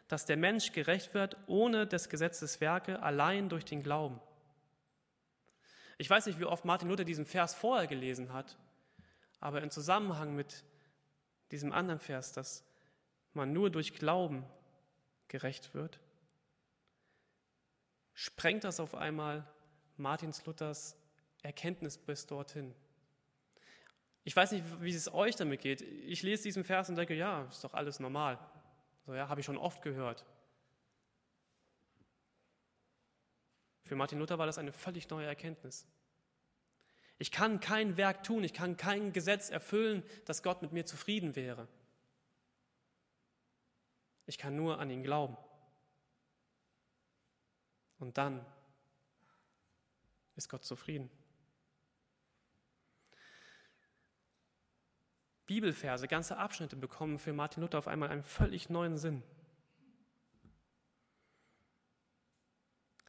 dass 0.08 0.26
der 0.26 0.38
Mensch 0.38 0.72
gerecht 0.72 1.14
wird 1.14 1.38
ohne 1.48 1.86
des 1.86 2.10
Gesetzes 2.10 2.62
Werke, 2.62 3.02
allein 3.02 3.50
durch 3.50 3.66
den 3.66 3.84
Glauben. 3.84 4.20
Ich 5.98 6.10
weiß 6.10 6.28
nicht, 6.28 6.40
wie 6.40 6.46
oft 6.46 6.66
Martin 6.66 6.90
Luther 6.90 7.04
diesen 7.04 7.26
Vers 7.26 7.56
vorher 7.56 7.88
gelesen 7.88 8.32
hat, 8.32 8.58
aber 9.40 9.62
im 9.62 9.72
Zusammenhang 9.72 10.36
mit 10.36 10.64
diesem 11.52 11.72
anderen 11.72 12.00
Vers, 12.00 12.34
dass 12.34 12.64
man 13.34 13.52
nur 13.52 13.70
durch 13.70 13.94
Glauben 13.94 14.46
gerecht 15.28 15.74
wird, 15.74 16.00
sprengt 18.14 18.64
das 18.64 18.80
auf 18.80 18.96
einmal 18.96 19.48
Martins 19.98 20.46
Luthers 20.46 20.96
Erkenntnis 21.44 21.98
bis 21.98 22.26
dorthin. 22.26 22.74
Ich 24.24 24.36
weiß 24.36 24.52
nicht, 24.52 24.64
wie 24.82 24.94
es 24.94 25.14
euch 25.14 25.36
damit 25.36 25.62
geht. 25.62 25.82
Ich 25.82 26.22
lese 26.24 26.44
diesen 26.44 26.64
Vers 26.64 26.90
und 26.90 26.96
denke, 26.96 27.14
ja, 27.14 27.44
ist 27.44 27.64
doch 27.64 27.74
alles 27.74 28.00
normal. 28.00 28.38
So, 29.08 29.16
ja, 29.16 29.30
habe 29.30 29.40
ich 29.40 29.46
schon 29.46 29.58
oft 29.58 29.82
gehört. 29.82 30.26
Für 33.84 33.96
Martin 33.96 34.20
Luther 34.20 34.38
war 34.38 34.46
das 34.46 34.58
eine 34.58 34.74
völlig 34.74 35.10
neue 35.10 35.26
Erkenntnis. 35.26 35.88
Ich 37.18 37.32
kann 37.32 37.62
kein 37.62 37.96
Werk 37.96 38.24
tun, 38.24 38.44
ich 38.44 38.54
kann 38.54 38.76
kein 38.76 39.14
Gesetz 39.14 39.50
erfüllen, 39.50 40.04
dass 40.26 40.44
Gott 40.44 40.62
mit 40.62 40.74
mir 40.74 40.86
zufrieden 40.86 41.38
wäre. 41.38 41.70
Ich 44.26 44.38
kann 44.38 44.58
nur 44.58 44.78
an 44.78 44.90
ihn 44.90 45.04
glauben. 45.04 45.38
Und 48.00 48.18
dann 48.18 48.46
ist 50.36 50.50
Gott 50.50 50.66
zufrieden. 50.66 51.10
Bibelverse, 55.48 56.08
ganze 56.08 56.38
Abschnitte 56.38 56.76
bekommen 56.76 57.18
für 57.18 57.34
Martin 57.34 57.64
Luther 57.64 57.80
auf 57.80 57.88
einmal 57.88 58.10
einen 58.10 58.24
völlig 58.24 58.70
neuen 58.70 58.98
Sinn. 58.98 59.24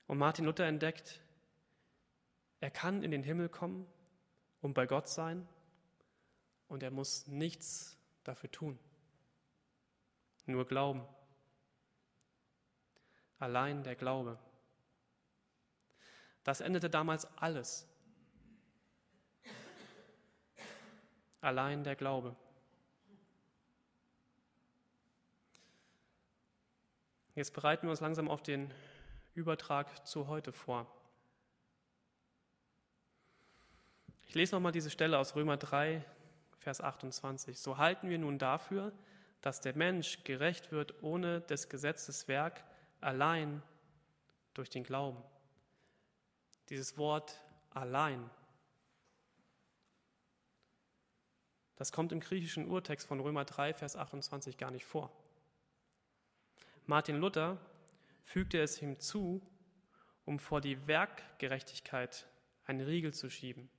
Und 0.07 0.19
Martin 0.19 0.47
Luther 0.47 0.65
entdeckt, 0.65 1.21
er 2.61 2.71
kann 2.71 3.03
in 3.03 3.11
den 3.11 3.23
Himmel 3.23 3.49
kommen 3.49 3.87
und 4.61 4.73
bei 4.73 4.87
Gott 4.87 5.09
sein 5.09 5.47
und 6.69 6.83
er 6.83 6.91
muss 6.91 7.27
nichts 7.27 7.99
dafür 8.25 8.51
tun. 8.51 8.79
Nur 10.47 10.67
glauben. 10.67 11.05
Allein 13.39 13.83
der 13.83 13.97
Glaube. 13.97 14.39
Das 16.45 16.61
endete 16.61 16.89
damals 16.89 17.27
alles. 17.37 17.87
Allein 21.41 21.85
der 21.85 21.97
Glaube. 21.97 22.35
Jetzt 27.35 27.55
bereiten 27.55 27.87
wir 27.87 27.91
uns 27.91 28.01
langsam 28.01 28.29
auf 28.29 28.43
den 28.43 28.75
Übertrag 29.35 30.05
zu 30.07 30.27
heute 30.27 30.53
vor. 30.53 30.87
Ich 34.27 34.35
lese 34.35 34.57
nochmal 34.57 34.73
diese 34.73 34.91
Stelle 34.91 35.17
aus 35.19 35.37
Römer 35.37 35.57
3, 35.57 36.05
Vers 36.59 36.81
28. 36.81 37.59
So 37.59 37.79
halten 37.79 38.11
wir 38.11 38.19
nun 38.19 38.39
dafür, 38.39 38.93
dass 39.41 39.61
der 39.61 39.77
Mensch 39.77 40.25
gerecht 40.25 40.73
wird 40.73 41.03
ohne 41.03 41.41
des 41.43 41.69
Gesetzes 41.69 42.27
Werk, 42.27 42.65
allein 43.01 43.63
durch 44.55 44.69
den 44.69 44.83
Glauben. 44.83 45.23
Dieses 46.69 46.99
Wort 46.99 47.41
allein, 47.71 48.29
das 51.79 51.93
kommt 51.93 52.11
im 52.11 52.19
griechischen 52.19 52.69
Urtext 52.69 53.07
von 53.07 53.21
Römer 53.21 53.45
3, 53.45 53.73
Vers 53.73 53.97
28 53.97 54.59
gar 54.59 54.73
nicht 54.73 54.85
vor. 54.85 55.13
Martin 56.87 57.19
Luther 57.19 57.57
fügte 58.25 58.61
es 58.61 58.77
hinzu, 58.77 59.41
um 60.25 60.41
vor 60.41 60.61
die 60.61 60.89
Werkgerechtigkeit 60.89 62.27
einen 62.65 62.81
Riegel 62.81 63.15
zu 63.15 63.31
schieben. 63.31 63.71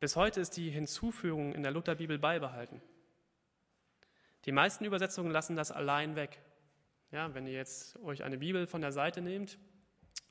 Bis 0.00 0.16
heute 0.16 0.40
ist 0.40 0.58
die 0.58 0.70
Hinzufügung 0.70 1.54
in 1.54 1.62
der 1.62 1.72
Lutherbibel 1.72 2.18
beibehalten. 2.18 2.82
Die 4.44 4.52
meisten 4.52 4.84
Übersetzungen 4.84 5.30
lassen 5.30 5.56
das 5.56 5.72
allein 5.72 6.14
weg. 6.14 6.42
Ja, 7.10 7.32
wenn 7.34 7.46
ihr 7.46 7.54
jetzt 7.54 7.96
euch 8.00 8.22
eine 8.22 8.38
Bibel 8.38 8.66
von 8.66 8.82
der 8.82 8.92
Seite 8.92 9.22
nehmt 9.22 9.58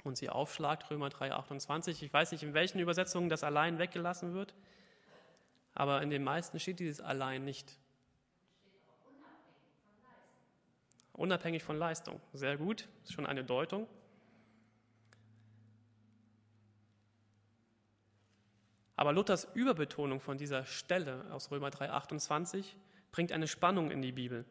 und 0.04 0.18
sie 0.18 0.30
aufschlagt, 0.30 0.90
Römer 0.90 1.10
3, 1.10 1.34
28. 1.34 2.04
Ich 2.04 2.14
weiß 2.14 2.32
nicht, 2.32 2.44
in 2.44 2.54
welchen 2.54 2.80
Übersetzungen 2.80 3.30
das 3.30 3.44
allein 3.44 3.80
weggelassen 3.80 4.34
wird, 4.34 4.54
aber 5.74 6.02
in 6.02 6.10
den 6.10 6.24
meisten 6.24 6.60
steht 6.60 6.80
dieses 6.80 7.02
allein 7.02 7.46
nicht. 7.46 7.78
Unabhängig 11.14 11.64
von 11.64 11.78
Leistung. 11.78 12.22
Sehr 12.34 12.58
gut, 12.58 12.88
ist 13.04 13.14
schon 13.14 13.26
eine 13.26 13.44
Deutung. 13.44 13.88
Aber 18.96 19.14
Luthers 19.14 19.48
Überbetonung 19.54 20.20
von 20.20 20.38
dieser 20.38 20.66
Stelle 20.66 21.26
aus 21.32 21.52
Römer 21.52 21.70
3, 21.70 21.90
28 21.90 22.76
bringt 23.12 23.32
eine 23.32 23.48
Spannung 23.48 23.92
in 23.92 24.02
die 24.02 24.12
Bibel. 24.12 24.46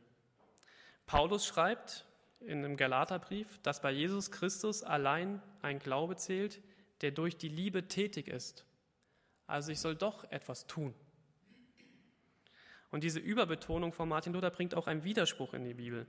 Paulus 1.07 1.47
schreibt, 1.47 2.07
in 2.41 2.63
dem 2.63 2.77
Galaterbrief, 2.77 3.59
dass 3.63 3.83
bei 3.83 3.91
Jesus 3.91 4.31
Christus 4.31 4.83
allein 4.83 5.43
ein 5.63 5.79
Glaube 5.79 6.17
zählt, 6.17 6.61
der 7.01 7.11
durch 7.11 7.37
die 7.37 7.49
Liebe 7.49 7.89
tätig 7.89 8.29
ist. 8.29 8.65
Also 9.47 9.73
ich 9.73 9.81
soll 9.81 9.97
doch 9.97 10.31
etwas 10.31 10.67
tun. 10.67 10.95
Und 12.91 13.05
diese 13.05 13.21
Überbetonung 13.21 13.93
von 13.93 14.09
Martin 14.09 14.33
Luther 14.33 14.51
bringt 14.51 14.75
auch 14.75 14.87
einen 14.87 15.05
Widerspruch 15.05 15.55
in 15.55 15.65
die 15.65 15.75
Bibel. 15.75 16.07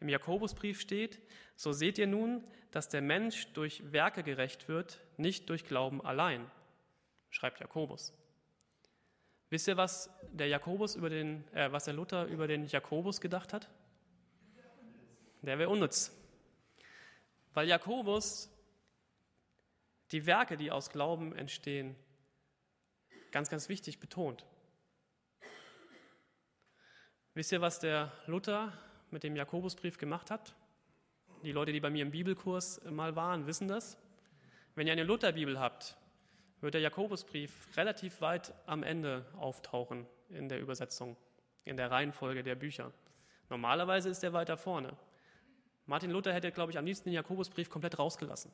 Im 0.00 0.08
Jakobusbrief 0.08 0.80
steht, 0.80 1.20
so 1.54 1.72
seht 1.72 1.98
ihr 1.98 2.06
nun, 2.06 2.44
dass 2.70 2.88
der 2.88 3.00
Mensch 3.00 3.52
durch 3.52 3.92
Werke 3.92 4.22
gerecht 4.22 4.68
wird, 4.68 5.00
nicht 5.16 5.48
durch 5.48 5.64
Glauben 5.64 6.04
allein, 6.04 6.50
schreibt 7.30 7.60
Jakobus. 7.60 8.12
Wisst 9.48 9.68
ihr, 9.68 9.76
was 9.76 10.10
der 10.32 10.48
Jakobus 10.48 10.96
über 10.96 11.08
den, 11.08 11.46
äh, 11.54 11.70
was 11.70 11.84
der 11.84 11.94
Luther 11.94 12.26
über 12.26 12.46
den 12.46 12.66
Jakobus 12.66 13.20
gedacht 13.20 13.52
hat? 13.52 13.70
Der 15.46 15.58
wäre 15.58 15.70
unnütz. 15.70 16.12
Weil 17.54 17.68
Jakobus 17.68 18.50
die 20.12 20.26
Werke, 20.26 20.56
die 20.56 20.70
aus 20.70 20.90
Glauben 20.90 21.34
entstehen, 21.34 21.96
ganz, 23.32 23.48
ganz 23.50 23.68
wichtig 23.68 23.98
betont. 23.98 24.44
Wisst 27.34 27.52
ihr, 27.52 27.60
was 27.60 27.80
der 27.80 28.12
Luther 28.26 28.72
mit 29.10 29.22
dem 29.22 29.36
Jakobusbrief 29.36 29.98
gemacht 29.98 30.30
hat? 30.30 30.54
Die 31.42 31.52
Leute, 31.52 31.72
die 31.72 31.80
bei 31.80 31.90
mir 31.90 32.02
im 32.02 32.10
Bibelkurs 32.10 32.80
mal 32.84 33.14
waren, 33.14 33.46
wissen 33.46 33.68
das. 33.68 33.98
Wenn 34.74 34.86
ihr 34.86 34.92
eine 34.92 35.04
Lutherbibel 35.04 35.58
habt, 35.58 35.96
wird 36.60 36.74
der 36.74 36.80
Jakobusbrief 36.80 37.76
relativ 37.76 38.20
weit 38.20 38.54
am 38.66 38.82
Ende 38.82 39.26
auftauchen 39.36 40.06
in 40.28 40.48
der 40.48 40.60
Übersetzung, 40.60 41.16
in 41.64 41.76
der 41.76 41.90
Reihenfolge 41.90 42.42
der 42.42 42.54
Bücher. 42.54 42.92
Normalerweise 43.50 44.08
ist 44.08 44.24
er 44.24 44.32
weiter 44.32 44.56
vorne. 44.56 44.96
Martin 45.86 46.10
Luther 46.10 46.32
hätte, 46.32 46.50
glaube 46.52 46.72
ich, 46.72 46.78
am 46.78 46.84
liebsten 46.84 47.08
den 47.08 47.14
Jakobusbrief 47.14 47.70
komplett 47.70 47.98
rausgelassen. 47.98 48.50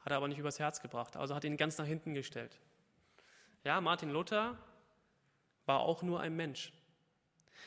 Hat 0.00 0.12
er 0.12 0.16
aber 0.16 0.28
nicht 0.28 0.38
übers 0.38 0.58
Herz 0.58 0.80
gebracht, 0.80 1.16
also 1.16 1.34
hat 1.34 1.44
ihn 1.44 1.56
ganz 1.56 1.78
nach 1.78 1.86
hinten 1.86 2.14
gestellt. 2.14 2.58
Ja, 3.64 3.80
Martin 3.80 4.10
Luther 4.10 4.56
war 5.66 5.80
auch 5.80 6.02
nur 6.02 6.20
ein 6.20 6.34
Mensch. 6.34 6.72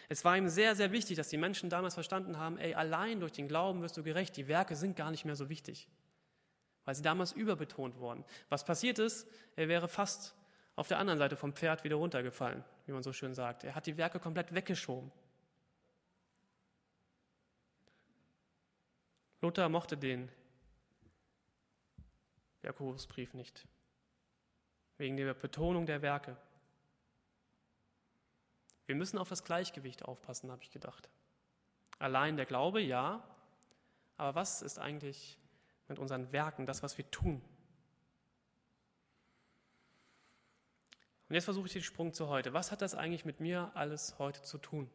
Es 0.08 0.26
war 0.26 0.38
ihm 0.38 0.50
sehr, 0.50 0.76
sehr 0.76 0.92
wichtig, 0.92 1.18
dass 1.18 1.30
die 1.30 1.38
Menschen 1.38 1.70
damals 1.70 1.94
verstanden 1.94 2.38
haben, 2.38 2.58
ey, 2.58 2.74
allein 2.74 3.20
durch 3.20 3.34
den 3.34 3.48
Glauben 3.48 3.82
wirst 3.82 3.98
du 3.98 4.04
gerecht, 4.04 4.36
die 4.38 4.48
Werke 4.48 4.76
sind 4.76 4.96
gar 4.96 5.12
nicht 5.12 5.26
mehr 5.26 5.36
so 5.36 5.50
wichtig, 5.50 5.88
weil 6.86 6.96
sie 6.96 7.02
damals 7.02 7.34
überbetont 7.34 7.98
wurden. 7.98 8.24
Was 8.50 8.66
passiert 8.66 9.00
ist, 9.00 9.28
er 9.56 9.68
wäre 9.68 9.88
fast 9.88 10.36
auf 10.76 10.88
der 10.88 10.98
anderen 10.98 11.20
Seite 11.20 11.36
vom 11.36 11.54
Pferd 11.54 11.84
wieder 11.84 11.98
runtergefallen, 11.98 12.64
wie 12.86 12.94
man 12.94 13.04
so 13.04 13.14
schön 13.14 13.34
sagt. 13.34 13.64
Er 13.64 13.76
hat 13.76 13.86
die 13.86 13.98
Werke 13.98 14.20
komplett 14.20 14.54
weggeschoben. 14.54 15.12
Luther 19.42 19.70
mochte 19.70 19.98
den 19.98 20.32
Jakobusbrief 22.62 23.34
nicht, 23.34 23.68
wegen 24.98 25.18
der 25.18 25.34
Betonung 25.34 25.88
der 25.88 26.04
Werke. 26.04 26.38
Wir 28.86 28.96
müssen 28.96 29.18
auf 29.18 29.30
das 29.30 29.44
Gleichgewicht 29.44 30.06
aufpassen, 30.06 30.52
habe 30.52 30.64
ich 30.64 30.70
gedacht. 30.70 31.10
Allein 31.98 32.38
der 32.38 32.46
Glaube, 32.46 32.82
ja, 32.82 33.24
aber 34.18 34.36
was 34.36 34.62
ist 34.62 34.78
eigentlich 34.78 35.40
mit 35.88 35.98
unseren 35.98 36.32
Werken, 36.32 36.66
das, 36.68 36.84
was 36.84 36.98
wir 36.98 37.10
tun? 37.10 37.42
Und 41.30 41.36
jetzt 41.36 41.46
versuche 41.46 41.68
ich 41.68 41.74
den 41.74 41.82
Sprung 41.82 42.14
zu 42.14 42.28
heute. 42.28 42.54
Was 42.54 42.72
hat 42.72 42.82
das 42.82 42.94
eigentlich 42.94 43.26
mit 43.26 43.40
mir 43.40 43.72
alles 43.74 44.20
heute 44.20 44.42
zu 44.44 44.58
tun? 44.58 44.92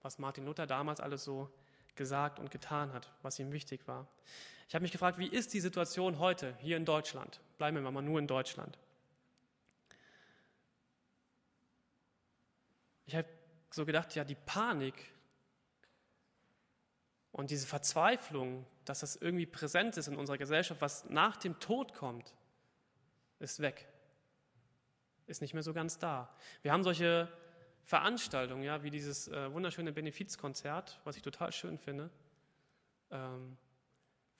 Was 0.00 0.18
Martin 0.18 0.46
Luther 0.46 0.66
damals 0.66 1.00
alles 1.00 1.24
so 1.24 1.52
gesagt 1.96 2.38
und 2.38 2.50
getan 2.50 2.92
hat, 2.92 3.10
was 3.22 3.38
ihm 3.38 3.52
wichtig 3.52 3.86
war. 3.88 4.06
Ich 4.68 4.74
habe 4.74 4.82
mich 4.82 4.92
gefragt, 4.92 5.18
wie 5.18 5.28
ist 5.28 5.54
die 5.54 5.60
Situation 5.60 6.18
heute 6.18 6.56
hier 6.58 6.76
in 6.76 6.84
Deutschland? 6.84 7.40
Bleiben 7.58 7.76
wir 7.76 7.90
mal 7.90 8.02
nur 8.02 8.18
in 8.18 8.26
Deutschland. 8.26 8.78
Ich 13.06 13.14
habe 13.14 13.28
so 13.70 13.86
gedacht, 13.86 14.14
ja, 14.14 14.24
die 14.24 14.34
Panik 14.34 15.12
und 17.30 17.50
diese 17.50 17.66
Verzweiflung, 17.66 18.66
dass 18.84 19.00
das 19.00 19.16
irgendwie 19.16 19.46
präsent 19.46 19.96
ist 19.96 20.08
in 20.08 20.16
unserer 20.16 20.38
Gesellschaft, 20.38 20.80
was 20.80 21.04
nach 21.10 21.36
dem 21.36 21.60
Tod 21.60 21.94
kommt, 21.94 22.34
ist 23.38 23.60
weg. 23.60 23.86
Ist 25.26 25.42
nicht 25.42 25.54
mehr 25.54 25.62
so 25.62 25.74
ganz 25.74 25.98
da. 25.98 26.34
Wir 26.62 26.72
haben 26.72 26.82
solche 26.82 27.28
Veranstaltungen, 27.86 28.64
ja, 28.64 28.82
wie 28.82 28.90
dieses 28.90 29.28
äh, 29.28 29.52
wunderschöne 29.52 29.92
Benefizkonzert, 29.92 31.00
was 31.04 31.16
ich 31.16 31.22
total 31.22 31.52
schön 31.52 31.78
finde, 31.78 32.10
ähm, 33.12 33.56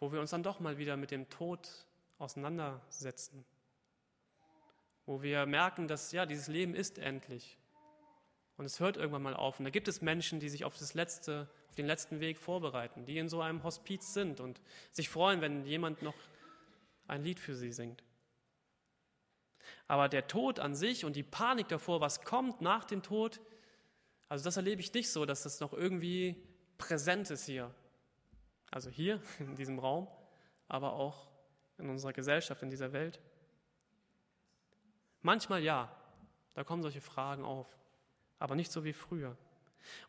wo 0.00 0.10
wir 0.12 0.20
uns 0.20 0.30
dann 0.30 0.42
doch 0.42 0.58
mal 0.58 0.78
wieder 0.78 0.96
mit 0.96 1.12
dem 1.12 1.30
Tod 1.30 1.86
auseinandersetzen, 2.18 3.44
wo 5.06 5.22
wir 5.22 5.46
merken, 5.46 5.86
dass 5.86 6.10
ja, 6.10 6.26
dieses 6.26 6.48
Leben 6.48 6.74
ist 6.74 6.98
endlich 6.98 7.56
und 8.56 8.64
es 8.64 8.80
hört 8.80 8.96
irgendwann 8.96 9.22
mal 9.22 9.34
auf. 9.34 9.60
Und 9.60 9.64
da 9.64 9.70
gibt 9.70 9.86
es 9.86 10.02
Menschen, 10.02 10.40
die 10.40 10.48
sich 10.48 10.64
auf 10.64 10.76
das 10.76 10.94
letzte, 10.94 11.48
auf 11.68 11.76
den 11.76 11.86
letzten 11.86 12.18
Weg 12.18 12.38
vorbereiten, 12.38 13.04
die 13.04 13.16
in 13.16 13.28
so 13.28 13.40
einem 13.40 13.62
Hospiz 13.62 14.12
sind 14.12 14.40
und 14.40 14.60
sich 14.90 15.08
freuen, 15.08 15.40
wenn 15.40 15.64
jemand 15.64 16.02
noch 16.02 16.16
ein 17.06 17.22
Lied 17.22 17.38
für 17.38 17.54
sie 17.54 17.72
singt. 17.72 18.02
Aber 19.88 20.08
der 20.08 20.26
Tod 20.26 20.58
an 20.58 20.74
sich 20.74 21.04
und 21.04 21.16
die 21.16 21.22
Panik 21.22 21.68
davor, 21.68 22.00
was 22.00 22.22
kommt 22.22 22.60
nach 22.60 22.84
dem 22.84 23.02
Tod, 23.02 23.40
also 24.28 24.44
das 24.44 24.56
erlebe 24.56 24.80
ich 24.80 24.92
nicht 24.92 25.10
so, 25.10 25.24
dass 25.24 25.44
das 25.44 25.60
noch 25.60 25.72
irgendwie 25.72 26.36
präsent 26.78 27.30
ist 27.30 27.46
hier. 27.46 27.72
Also 28.70 28.90
hier 28.90 29.20
in 29.38 29.54
diesem 29.56 29.78
Raum, 29.78 30.08
aber 30.68 30.94
auch 30.94 31.28
in 31.78 31.88
unserer 31.88 32.12
Gesellschaft, 32.12 32.62
in 32.62 32.70
dieser 32.70 32.92
Welt. 32.92 33.20
Manchmal 35.22 35.62
ja, 35.62 35.94
da 36.54 36.64
kommen 36.64 36.82
solche 36.82 37.00
Fragen 37.00 37.44
auf, 37.44 37.66
aber 38.38 38.54
nicht 38.54 38.72
so 38.72 38.84
wie 38.84 38.92
früher. 38.92 39.36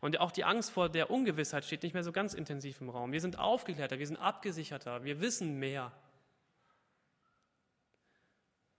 Und 0.00 0.18
auch 0.20 0.32
die 0.32 0.44
Angst 0.44 0.70
vor 0.70 0.88
der 0.88 1.10
Ungewissheit 1.10 1.64
steht 1.64 1.82
nicht 1.82 1.92
mehr 1.92 2.04
so 2.04 2.12
ganz 2.12 2.34
intensiv 2.34 2.80
im 2.80 2.88
Raum. 2.88 3.12
Wir 3.12 3.20
sind 3.20 3.38
aufgeklärter, 3.38 3.98
wir 3.98 4.06
sind 4.06 4.16
abgesicherter, 4.16 5.04
wir 5.04 5.20
wissen 5.20 5.58
mehr. 5.58 5.92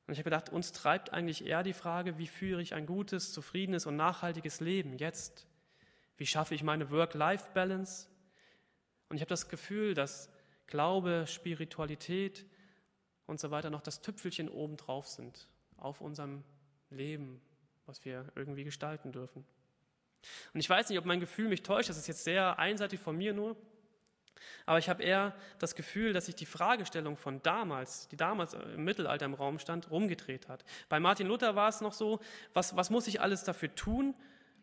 Und 0.10 0.14
ich 0.14 0.20
habe 0.22 0.32
gedacht, 0.32 0.50
uns 0.50 0.72
treibt 0.72 1.14
eigentlich 1.14 1.46
eher 1.46 1.62
die 1.62 1.72
Frage, 1.72 2.18
wie 2.18 2.26
führe 2.26 2.64
ich 2.64 2.74
ein 2.74 2.88
gutes, 2.88 3.32
zufriedenes 3.32 3.86
und 3.86 3.96
nachhaltiges 3.96 4.60
Leben 4.60 4.98
jetzt? 4.98 5.46
Wie 6.18 6.26
schaffe 6.26 6.56
ich 6.56 6.64
meine 6.64 6.90
Work-Life-Balance? 6.90 8.08
Und 9.10 9.18
ich 9.18 9.22
habe 9.22 9.30
das 9.30 9.50
Gefühl, 9.50 9.94
dass 9.94 10.32
Glaube, 10.66 11.26
Spiritualität 11.28 12.48
und 13.28 13.40
so 13.40 13.52
weiter 13.52 13.70
noch 13.70 13.82
das 13.82 14.02
Tüpfelchen 14.02 14.50
obendrauf 14.50 15.08
sind 15.08 15.48
auf 15.78 16.02
unserem 16.02 16.44
Leben, 16.90 17.40
was 17.86 18.04
wir 18.04 18.26
irgendwie 18.34 18.64
gestalten 18.64 19.12
dürfen. 19.12 19.46
Und 20.56 20.60
ich 20.60 20.68
weiß 20.68 20.90
nicht, 20.90 20.98
ob 20.98 21.06
mein 21.06 21.20
Gefühl 21.20 21.50
mich 21.50 21.62
täuscht, 21.62 21.90
das 21.90 22.00
ist 22.00 22.08
jetzt 22.08 22.24
sehr 22.24 22.58
einseitig 22.58 23.00
von 23.00 23.16
mir 23.16 23.36
nur, 23.36 23.56
aber 24.66 24.80
ich 24.80 24.90
habe 24.90 25.04
eher 25.04 25.36
das 25.60 25.76
Gefühl, 25.76 26.14
dass 26.14 26.28
sich 26.28 26.36
die 26.36 26.46
Fragestellung 26.46 27.18
von 27.18 27.42
damals, 27.42 28.08
die 28.08 28.18
damals 28.18 28.54
im 28.54 28.84
Mittelalter 28.84 29.26
im 29.26 29.34
Raum 29.34 29.60
stand, 29.60 29.90
rumgedreht 29.90 30.48
hat. 30.48 30.64
Bei 30.90 31.00
Martin 31.00 31.28
Luther 31.28 31.56
war 31.56 31.70
es 31.70 31.82
noch 31.82 31.94
so, 31.94 32.20
was, 32.54 32.76
was 32.76 32.90
muss 32.90 33.08
ich 33.08 33.22
alles 33.22 33.44
dafür 33.44 33.74
tun, 33.76 34.16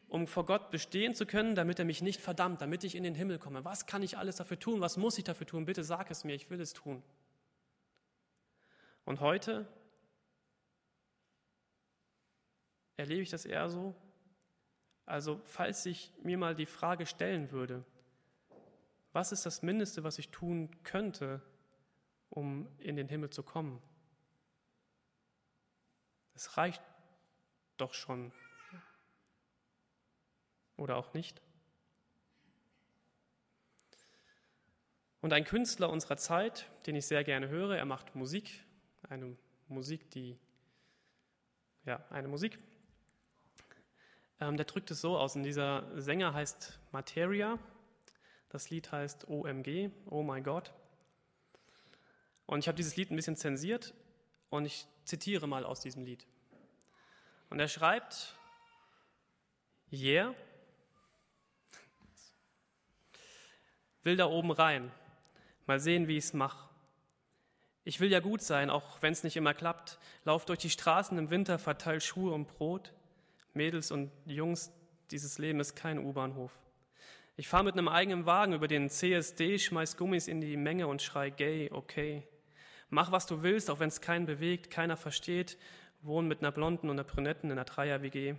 um 0.09 0.27
vor 0.27 0.47
Gott 0.47 0.71
bestehen 0.71 1.15
zu 1.15 1.27
können, 1.27 1.55
damit 1.55 1.79
er 1.79 1.85
mich 1.85 2.03
nicht 2.03 2.21
verdammt, 2.21 2.61
damit 2.61 2.85
ich 2.85 2.95
in 2.95 3.03
den 3.03 3.15
Himmel 3.15 3.39
komme? 3.39 3.65
Was 3.65 3.87
kann 3.87 4.03
ich 4.03 4.19
alles 4.19 4.37
dafür 4.37 4.59
tun? 4.59 4.81
Was 4.81 4.97
muss 4.97 5.19
ich 5.19 5.25
dafür 5.25 5.47
tun? 5.47 5.65
Bitte 5.65 5.85
sag 5.85 6.11
es 6.11 6.25
mir, 6.25 6.35
ich 6.35 6.51
will 6.51 6.61
es 6.61 6.73
tun. 6.73 7.03
Und 9.05 9.21
heute 9.21 9.67
erlebe 12.97 13.23
ich 13.23 13.31
das 13.31 13.45
eher 13.45 13.69
so. 13.69 13.95
Also 15.05 15.41
falls 15.45 15.87
ich 15.87 16.13
mir 16.23 16.39
mal 16.39 16.55
die 16.55 16.67
Frage 16.67 17.07
stellen 17.07 17.53
würde, 17.53 17.85
was 19.17 19.33
ist 19.33 19.47
das 19.47 19.63
Mindeste, 19.63 20.05
was 20.05 20.19
ich 20.19 20.29
tun 20.29 20.69
könnte, 20.83 21.41
um 22.29 22.69
in 22.77 22.97
den 22.97 23.09
Himmel 23.09 23.31
zu 23.31 23.43
kommen? 23.43 23.83
Es 26.35 26.59
reicht 26.59 26.83
doch 27.79 27.95
schon. 27.95 28.31
Oder 30.77 30.97
auch 30.97 31.15
nicht. 31.15 31.41
Und 35.23 35.33
ein 35.33 35.45
Künstler 35.45 35.89
unserer 35.89 36.19
Zeit, 36.19 36.71
den 36.87 36.95
ich 36.95 37.07
sehr 37.07 37.25
gerne 37.25 37.49
höre, 37.49 37.75
er 37.75 37.87
macht 37.87 38.15
Musik, 38.17 38.67
eine 39.09 39.35
Musik, 39.69 40.11
die, 40.11 40.39
ja, 41.87 42.05
eine 42.11 42.29
Musik. 42.29 42.59
Ähm, 44.41 44.59
der 44.59 44.67
drückt 44.67 44.91
es 44.91 45.01
so 45.01 45.17
aus, 45.17 45.37
und 45.37 45.43
dieser 45.43 45.99
Sänger 45.99 46.35
heißt 46.35 46.79
Materia 46.93 47.59
das 48.57 48.71
Lied 48.71 48.91
heißt 48.91 49.29
OMG, 49.29 49.91
Oh 50.09 50.23
My 50.23 50.41
God. 50.41 50.73
Und 52.47 52.61
ich 52.61 52.69
habe 52.69 52.77
dieses 52.77 52.97
Lied 52.97 53.11
ein 53.11 53.17
bisschen 53.17 53.37
zensiert 53.37 53.93
und 54.49 54.65
ich 54.65 54.87
zitiere 55.05 55.47
mal 55.47 55.63
aus 55.67 55.81
diesem 55.81 56.07
Lied. 56.07 56.27
Und 57.51 57.61
er 57.61 57.69
schreibt, 57.69 58.35
Yeah, 59.93 60.35
will 64.05 64.17
da 64.17 64.25
oben 64.25 64.51
rein, 64.51 64.91
mal 65.67 65.79
sehen, 65.79 66.09
wie 66.09 66.17
ich 66.17 66.25
es 66.25 66.33
mache. 66.33 66.67
Ich 67.85 68.01
will 68.01 68.11
ja 68.11 68.21
gut 68.21 68.41
sein, 68.41 68.71
auch 68.71 69.03
wenn 69.03 69.13
es 69.13 69.23
nicht 69.23 69.37
immer 69.37 69.53
klappt. 69.53 69.99
Lauf 70.25 70.47
durch 70.47 70.61
die 70.61 70.71
Straßen 70.71 71.19
im 71.19 71.29
Winter, 71.29 71.59
verteil 71.59 72.01
Schuhe 72.01 72.33
und 72.33 72.47
Brot. 72.47 72.95
Mädels 73.53 73.91
und 73.91 74.11
Jungs, 74.25 74.73
dieses 75.11 75.37
Leben 75.37 75.61
ist 75.61 75.77
kein 75.77 75.99
U-Bahnhof. 75.99 76.59
Ich 77.39 77.49
fahre 77.49 77.65
mit 77.65 77.75
einem 77.75 77.89
eigenen 77.89 78.25
Wagen 78.25 78.55
über 78.55 78.67
den 78.67 78.89
CSD, 78.89 79.59
schmeiß 79.59 79.99
Gummis 79.99 80.27
in 80.27 80.41
die 80.41 80.57
Menge 80.57 80.87
und 80.87 81.03
schrei 81.03 81.29
gay, 81.29 81.69
okay. 81.71 82.27
Mach, 82.89 83.13
was 83.13 83.27
du 83.27 83.43
willst, 83.43 83.69
auch 83.69 83.79
wenn 83.79 83.89
es 83.89 84.01
keinen 84.01 84.25
bewegt, 84.25 84.71
keiner 84.71 84.97
versteht. 84.97 85.59
Wohn 86.01 86.29
mit 86.29 86.41
einer 86.41 86.51
Blonden 86.51 86.89
und 86.89 86.99
einer 86.99 87.05
Brünetten 87.05 87.51
in 87.51 87.59
einer 87.59 87.67
Dreier-WG. 87.67 88.37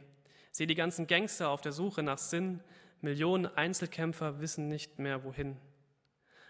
Seh 0.51 0.65
die 0.65 0.73
ganzen 0.73 1.05
Gangster 1.05 1.49
auf 1.49 1.61
der 1.61 1.73
Suche 1.73 2.01
nach 2.01 2.17
Sinn. 2.17 2.61
Millionen 3.01 3.45
Einzelkämpfer 3.45 4.39
wissen 4.39 4.67
nicht 4.67 4.97
mehr 4.97 5.23
wohin. 5.23 5.57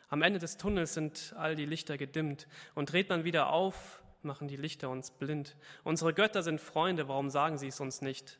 Am 0.08 0.22
Ende 0.22 0.40
des 0.40 0.56
Tunnels 0.56 0.94
sind 0.94 1.36
all 1.38 1.58
die 1.58 1.66
Lichter 1.66 1.98
gedimmt 1.98 2.48
und 2.76 2.94
dreht 2.94 3.10
man 3.10 3.26
wieder 3.26 3.50
auf, 3.50 4.02
machen 4.22 4.48
die 4.48 4.56
Lichter 4.56 4.90
uns 4.90 5.12
blind. 5.12 5.58
Unsere 5.84 6.14
Götter 6.14 6.44
sind 6.44 6.62
Freunde, 6.62 7.10
warum 7.10 7.30
sagen 7.30 7.58
sie 7.58 7.68
es 7.68 7.82
uns 7.82 8.02
nicht? 8.02 8.40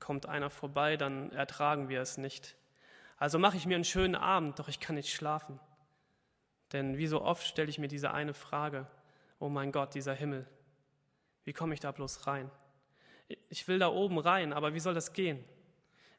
Kommt 0.00 0.26
einer 0.26 0.50
vorbei, 0.50 0.96
dann 0.96 1.30
ertragen 1.30 1.88
wir 1.88 2.00
es 2.00 2.18
nicht. 2.18 2.56
Also 3.16 3.38
mache 3.38 3.56
ich 3.56 3.66
mir 3.66 3.76
einen 3.76 3.84
schönen 3.84 4.14
Abend, 4.14 4.58
doch 4.58 4.68
ich 4.68 4.80
kann 4.80 4.96
nicht 4.96 5.12
schlafen. 5.12 5.58
Denn 6.72 6.98
wie 6.98 7.06
so 7.06 7.22
oft 7.22 7.46
stelle 7.46 7.70
ich 7.70 7.78
mir 7.78 7.88
diese 7.88 8.12
eine 8.12 8.34
Frage, 8.34 8.86
oh 9.38 9.48
mein 9.48 9.72
Gott, 9.72 9.94
dieser 9.94 10.14
Himmel, 10.14 10.46
wie 11.44 11.52
komme 11.52 11.74
ich 11.74 11.80
da 11.80 11.92
bloß 11.92 12.26
rein? 12.26 12.50
Ich 13.48 13.68
will 13.68 13.78
da 13.78 13.88
oben 13.88 14.18
rein, 14.18 14.52
aber 14.52 14.74
wie 14.74 14.80
soll 14.80 14.94
das 14.94 15.12
gehen? 15.12 15.44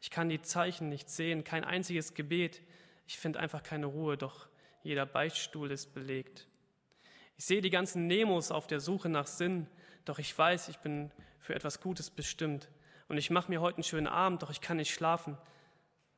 Ich 0.01 0.09
kann 0.09 0.29
die 0.29 0.41
Zeichen 0.41 0.89
nicht 0.89 1.09
sehen, 1.09 1.43
kein 1.43 1.63
einziges 1.63 2.13
Gebet. 2.13 2.61
Ich 3.07 3.17
finde 3.17 3.39
einfach 3.39 3.63
keine 3.63 3.87
Ruhe, 3.87 4.17
doch 4.17 4.47
jeder 4.83 5.05
Beichtstuhl 5.05 5.71
ist 5.71 5.93
belegt. 5.93 6.47
Ich 7.37 7.45
sehe 7.45 7.61
die 7.61 7.69
ganzen 7.69 8.07
Nemos 8.07 8.51
auf 8.51 8.67
der 8.67 8.79
Suche 8.79 9.09
nach 9.09 9.27
Sinn, 9.27 9.67
doch 10.05 10.19
ich 10.19 10.35
weiß, 10.35 10.69
ich 10.69 10.79
bin 10.79 11.11
für 11.39 11.55
etwas 11.55 11.81
Gutes 11.81 12.09
bestimmt. 12.09 12.69
Und 13.07 13.17
ich 13.17 13.29
mache 13.29 13.49
mir 13.49 13.61
heute 13.61 13.77
einen 13.77 13.83
schönen 13.83 14.07
Abend, 14.07 14.41
doch 14.43 14.49
ich 14.49 14.61
kann 14.61 14.77
nicht 14.77 14.93
schlafen. 14.93 15.37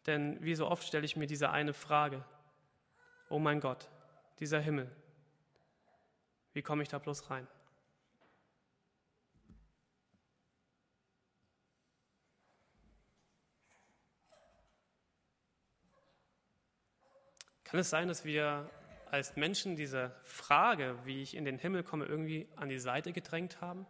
Denn 0.10 0.43
wie 0.43 0.56
so 0.56 0.67
oft 0.67 0.88
stelle 0.88 1.06
ich 1.06 1.15
mir 1.17 1.28
diese 1.28 1.52
eine 1.52 1.72
Frage, 1.72 2.26
oh 3.30 3.38
mein 3.38 3.60
Gott, 3.60 3.91
dieser 4.39 4.60
Himmel, 4.60 4.89
wie 6.54 6.63
komme 6.63 6.82
ich 6.82 6.89
da 6.89 6.98
bloß 6.98 7.30
rein? 7.30 7.48
Kann 17.65 17.80
es 17.80 17.91
sein, 17.91 18.08
dass 18.08 18.26
wir 18.26 18.67
als 19.12 19.36
Menschen 19.36 19.76
diese 19.76 20.10
Frage, 20.24 20.98
wie 21.06 21.22
ich 21.22 21.36
in 21.36 21.45
den 21.45 21.60
Himmel 21.60 21.84
komme, 21.84 22.06
irgendwie 22.06 22.50
an 22.56 22.67
die 22.67 22.80
Seite 22.80 23.13
gedrängt 23.13 23.62
haben? 23.62 23.86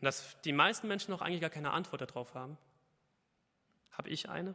Und 0.00 0.04
dass 0.04 0.38
die 0.42 0.52
meisten 0.52 0.86
Menschen 0.86 1.12
noch 1.12 1.22
eigentlich 1.22 1.40
gar 1.40 1.48
keine 1.48 1.70
Antwort 1.70 2.02
darauf 2.02 2.34
haben? 2.34 2.58
Habe 3.90 4.10
ich 4.10 4.28
eine? 4.28 4.54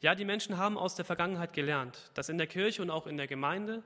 Ja, 0.00 0.16
die 0.16 0.24
Menschen 0.24 0.56
haben 0.56 0.76
aus 0.76 0.96
der 0.96 1.04
Vergangenheit 1.04 1.52
gelernt, 1.52 2.10
dass 2.14 2.28
in 2.28 2.36
der 2.36 2.48
Kirche 2.48 2.82
und 2.82 2.90
auch 2.90 3.06
in 3.06 3.16
der 3.16 3.28
Gemeinde 3.28 3.84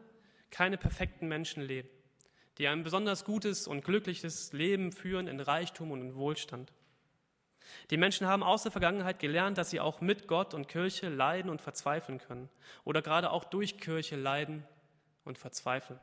keine 0.50 0.78
perfekten 0.78 1.28
Menschen 1.28 1.62
leben, 1.62 1.90
die 2.56 2.68
ein 2.68 2.82
besonders 2.82 3.24
gutes 3.24 3.68
und 3.68 3.84
glückliches 3.84 4.52
Leben 4.54 4.92
führen 4.92 5.26
in 5.26 5.40
Reichtum 5.40 5.90
und 5.90 6.00
in 6.00 6.14
Wohlstand. 6.14 6.72
Die 7.90 7.96
Menschen 7.96 8.26
haben 8.26 8.42
aus 8.42 8.62
der 8.62 8.72
Vergangenheit 8.72 9.18
gelernt, 9.18 9.58
dass 9.58 9.70
sie 9.70 9.80
auch 9.80 10.00
mit 10.00 10.26
Gott 10.26 10.54
und 10.54 10.68
Kirche 10.68 11.08
leiden 11.08 11.50
und 11.50 11.60
verzweifeln 11.60 12.18
können 12.18 12.48
oder 12.84 13.02
gerade 13.02 13.30
auch 13.30 13.44
durch 13.44 13.78
Kirche 13.78 14.16
leiden 14.16 14.64
und 15.24 15.38
verzweifeln. 15.38 16.00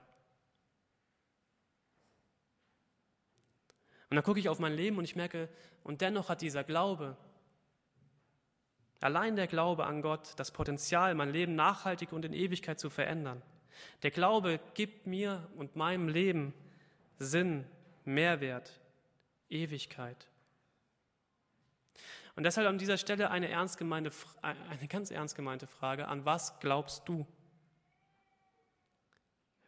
Und 4.13 4.17
dann 4.17 4.26
gucke 4.26 4.39
ich 4.39 4.47
auf 4.47 4.60
mein 4.60 4.76
Leben 4.76 4.99
und 4.99 5.06
ich 5.06 5.15
merke, 5.15 5.49
und 5.84 6.02
dennoch 6.02 6.30
hat 6.30 6.43
dieser 6.43 6.63
Glaube, 6.63 7.17
allein 8.99 9.36
der 9.36 9.47
Glaube 9.47 9.88
an 9.88 10.04
Gott, 10.04 10.34
das 10.36 10.52
Potenzial, 10.52 11.15
mein 11.15 11.32
Leben 11.32 11.56
nachhaltig 11.56 12.13
und 12.13 12.23
in 12.23 12.32
Ewigkeit 12.32 12.80
zu 12.80 12.91
verändern. 12.91 13.41
Der 14.04 14.12
Glaube 14.12 14.60
gibt 14.76 15.08
mir 15.08 15.49
und 15.56 15.76
meinem 15.76 16.10
Leben 16.10 16.54
Sinn, 17.17 17.65
Mehrwert, 18.06 18.80
Ewigkeit. 19.49 20.28
Und 22.36 22.43
deshalb 22.43 22.67
an 22.67 22.78
dieser 22.78 22.99
Stelle 22.99 23.32
eine, 23.32 23.49
ernst 23.49 23.80
gemeinte, 23.80 24.12
eine 24.43 24.88
ganz 24.89 25.10
ernst 25.10 25.36
gemeinte 25.36 25.65
Frage, 25.65 26.08
an 26.08 26.23
was 26.23 26.60
glaubst 26.60 27.10
du? 27.10 27.26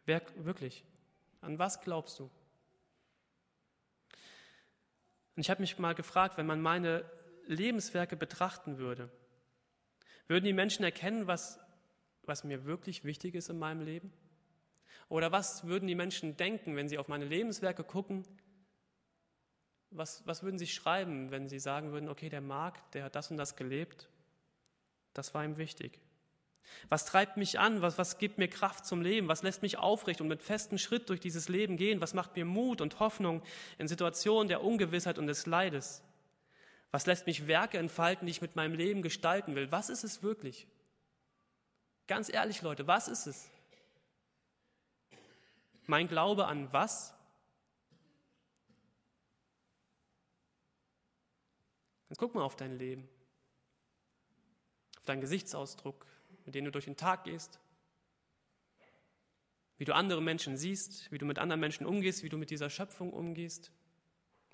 Wer, 0.04 0.22
wirklich, 0.36 0.84
an 1.40 1.58
was 1.58 1.80
glaubst 1.80 2.20
du? 2.20 2.30
Und 5.36 5.42
ich 5.42 5.50
habe 5.50 5.60
mich 5.60 5.78
mal 5.78 5.94
gefragt, 5.94 6.38
wenn 6.38 6.46
man 6.46 6.60
meine 6.60 7.04
Lebenswerke 7.46 8.16
betrachten 8.16 8.78
würde, 8.78 9.10
würden 10.26 10.44
die 10.44 10.52
Menschen 10.52 10.84
erkennen, 10.84 11.26
was, 11.26 11.60
was 12.22 12.42
mir 12.42 12.64
wirklich 12.64 13.04
wichtig 13.04 13.34
ist 13.34 13.50
in 13.50 13.58
meinem 13.58 13.82
Leben? 13.82 14.12
Oder 15.08 15.30
was 15.30 15.66
würden 15.66 15.86
die 15.86 15.94
Menschen 15.94 16.36
denken, 16.36 16.74
wenn 16.74 16.88
sie 16.88 16.98
auf 16.98 17.06
meine 17.06 17.24
Lebenswerke 17.24 17.84
gucken 17.84 18.24
was, 19.90 20.26
was 20.26 20.42
würden 20.42 20.58
Sie 20.58 20.66
schreiben, 20.66 21.30
wenn 21.30 21.48
Sie 21.48 21.58
sagen 21.58 21.92
würden, 21.92 22.08
okay, 22.08 22.28
der 22.28 22.40
Marc, 22.40 22.90
der 22.92 23.04
hat 23.04 23.14
das 23.14 23.30
und 23.30 23.36
das 23.36 23.56
gelebt, 23.56 24.08
das 25.12 25.34
war 25.34 25.44
ihm 25.44 25.56
wichtig. 25.56 26.00
Was 26.88 27.04
treibt 27.04 27.36
mich 27.36 27.58
an? 27.58 27.82
Was, 27.82 27.98
was 27.98 28.18
gibt 28.18 28.38
mir 28.38 28.48
Kraft 28.48 28.86
zum 28.86 29.02
Leben? 29.02 29.28
Was 29.28 29.42
lässt 29.42 29.62
mich 29.62 29.78
aufrecht 29.78 30.20
und 30.20 30.28
mit 30.28 30.42
festem 30.42 30.78
Schritt 30.78 31.08
durch 31.08 31.20
dieses 31.20 31.48
Leben 31.48 31.76
gehen? 31.76 32.00
Was 32.00 32.14
macht 32.14 32.36
mir 32.36 32.44
Mut 32.44 32.80
und 32.80 33.00
Hoffnung 33.00 33.42
in 33.78 33.88
Situationen 33.88 34.48
der 34.48 34.62
Ungewissheit 34.62 35.18
und 35.18 35.26
des 35.26 35.46
Leides? 35.46 36.02
Was 36.90 37.06
lässt 37.06 37.26
mich 37.26 37.46
Werke 37.46 37.78
entfalten, 37.78 38.26
die 38.26 38.30
ich 38.30 38.42
mit 38.42 38.56
meinem 38.56 38.74
Leben 38.74 39.02
gestalten 39.02 39.54
will? 39.54 39.70
Was 39.72 39.90
ist 39.90 40.04
es 40.04 40.22
wirklich? 40.22 40.66
Ganz 42.06 42.32
ehrlich, 42.32 42.62
Leute, 42.62 42.86
was 42.86 43.08
ist 43.08 43.26
es? 43.26 43.50
Mein 45.86 46.08
Glaube 46.08 46.46
an 46.46 46.72
was? 46.72 47.14
Jetzt 52.08 52.18
guck 52.18 52.34
mal 52.34 52.42
auf 52.42 52.56
dein 52.56 52.78
Leben, 52.78 53.08
auf 54.98 55.04
deinen 55.04 55.20
Gesichtsausdruck, 55.20 56.06
mit 56.46 56.54
dem 56.54 56.64
du 56.64 56.70
durch 56.70 56.86
den 56.86 56.96
Tag 56.96 57.24
gehst, 57.24 57.60
wie 59.78 59.84
du 59.84 59.94
andere 59.94 60.22
Menschen 60.22 60.56
siehst, 60.56 61.10
wie 61.12 61.18
du 61.18 61.26
mit 61.26 61.38
anderen 61.38 61.60
Menschen 61.60 61.86
umgehst, 61.86 62.22
wie 62.22 62.28
du 62.28 62.38
mit 62.38 62.50
dieser 62.50 62.70
Schöpfung 62.70 63.12
umgehst, 63.12 63.70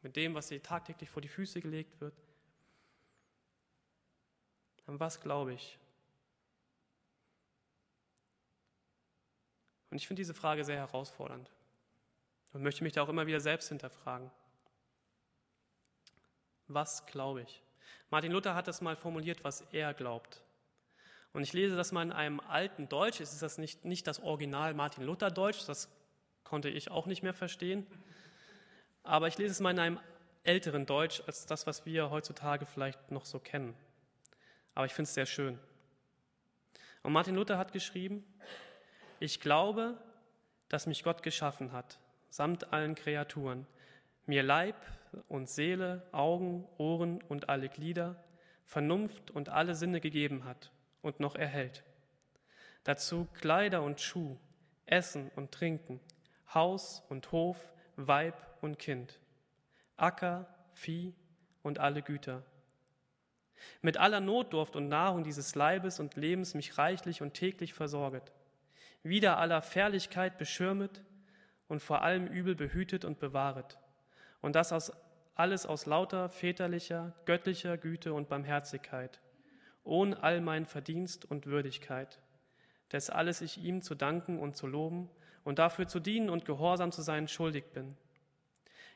mit 0.02 0.16
dem, 0.16 0.34
was 0.34 0.48
dir 0.48 0.62
tagtäglich 0.62 1.10
vor 1.10 1.22
die 1.22 1.28
Füße 1.28 1.60
gelegt 1.60 2.00
wird. 2.00 2.14
An 4.86 4.98
was 4.98 5.20
glaube 5.20 5.54
ich? 5.54 5.78
Und 9.90 9.98
ich 9.98 10.08
finde 10.08 10.20
diese 10.20 10.34
Frage 10.34 10.64
sehr 10.64 10.78
herausfordernd 10.78 11.52
und 12.52 12.62
möchte 12.62 12.82
mich 12.82 12.94
da 12.94 13.02
auch 13.02 13.08
immer 13.08 13.26
wieder 13.26 13.40
selbst 13.40 13.68
hinterfragen. 13.68 14.30
Was 16.66 17.06
glaube 17.06 17.42
ich? 17.42 17.62
Martin 18.10 18.32
Luther 18.32 18.54
hat 18.54 18.66
das 18.66 18.80
mal 18.80 18.96
formuliert, 18.96 19.44
was 19.44 19.60
er 19.72 19.94
glaubt. 19.94 20.42
Und 21.32 21.42
ich 21.42 21.52
lese 21.52 21.76
das 21.76 21.92
mal 21.92 22.02
in 22.02 22.12
einem 22.12 22.40
alten 22.40 22.88
Deutsch. 22.88 23.20
Es 23.20 23.32
ist 23.32 23.42
das 23.42 23.58
nicht, 23.58 23.84
nicht 23.84 24.06
das 24.06 24.20
Original 24.20 24.74
Martin 24.74 25.04
Luther 25.04 25.30
Deutsch, 25.30 25.64
das 25.66 25.88
konnte 26.44 26.68
ich 26.68 26.90
auch 26.90 27.06
nicht 27.06 27.22
mehr 27.22 27.32
verstehen. 27.32 27.86
Aber 29.02 29.28
ich 29.28 29.38
lese 29.38 29.52
es 29.52 29.60
mal 29.60 29.70
in 29.70 29.78
einem 29.78 30.00
älteren 30.44 30.86
Deutsch 30.86 31.22
als 31.26 31.46
das, 31.46 31.66
was 31.66 31.86
wir 31.86 32.10
heutzutage 32.10 32.66
vielleicht 32.66 33.10
noch 33.10 33.24
so 33.24 33.38
kennen. 33.38 33.74
Aber 34.74 34.86
ich 34.86 34.92
finde 34.92 35.08
es 35.08 35.14
sehr 35.14 35.26
schön. 35.26 35.58
Und 37.02 37.12
Martin 37.12 37.34
Luther 37.34 37.58
hat 37.58 37.72
geschrieben, 37.72 38.24
ich 39.18 39.40
glaube, 39.40 39.96
dass 40.68 40.86
mich 40.86 41.02
Gott 41.02 41.22
geschaffen 41.22 41.72
hat, 41.72 41.98
samt 42.28 42.72
allen 42.72 42.94
Kreaturen, 42.94 43.66
mir 44.26 44.42
Leib 44.42 44.76
und 45.28 45.48
Seele, 45.48 46.06
Augen, 46.12 46.68
Ohren 46.78 47.22
und 47.22 47.48
alle 47.48 47.68
Glieder, 47.68 48.22
Vernunft 48.64 49.30
und 49.30 49.48
alle 49.48 49.74
Sinne 49.74 50.00
gegeben 50.00 50.44
hat 50.44 50.70
und 51.02 51.20
noch 51.20 51.34
erhält. 51.34 51.84
Dazu 52.84 53.28
Kleider 53.34 53.82
und 53.82 54.00
Schuh, 54.00 54.38
Essen 54.86 55.30
und 55.36 55.52
Trinken, 55.52 56.00
Haus 56.54 57.02
und 57.08 57.30
Hof, 57.32 57.72
Weib 57.96 58.34
und 58.60 58.78
Kind, 58.78 59.20
Acker, 59.96 60.46
Vieh 60.74 61.14
und 61.62 61.78
alle 61.78 62.02
Güter. 62.02 62.42
Mit 63.80 63.96
aller 63.96 64.20
Notdurft 64.20 64.74
und 64.74 64.88
Nahrung 64.88 65.22
dieses 65.22 65.54
Leibes 65.54 66.00
und 66.00 66.16
Lebens 66.16 66.54
mich 66.54 66.78
reichlich 66.78 67.22
und 67.22 67.34
täglich 67.34 67.74
versorget, 67.74 68.32
wieder 69.02 69.38
aller 69.38 69.62
Fährlichkeit 69.62 70.38
beschirmet 70.38 71.02
und 71.68 71.82
vor 71.82 72.02
allem 72.02 72.26
Übel 72.26 72.54
behütet 72.54 73.04
und 73.04 73.20
bewahret, 73.20 73.78
und 74.40 74.56
das 74.56 74.72
aus, 74.72 74.92
alles 75.34 75.66
aus 75.66 75.86
lauter 75.86 76.28
väterlicher, 76.28 77.14
göttlicher 77.24 77.78
Güte 77.78 78.12
und 78.12 78.28
Barmherzigkeit, 78.28 79.20
ohne 79.84 80.22
all 80.22 80.40
mein 80.40 80.66
Verdienst 80.66 81.24
und 81.24 81.46
Würdigkeit. 81.46 82.20
Des 82.92 83.10
alles 83.10 83.40
ich 83.40 83.62
ihm 83.62 83.82
zu 83.82 83.94
danken 83.94 84.38
und 84.38 84.56
zu 84.56 84.66
loben 84.66 85.08
und 85.44 85.58
dafür 85.58 85.86
zu 85.86 86.00
dienen 86.00 86.30
und 86.30 86.44
gehorsam 86.44 86.92
zu 86.92 87.02
sein 87.02 87.28
schuldig 87.28 87.64
bin. 87.72 87.96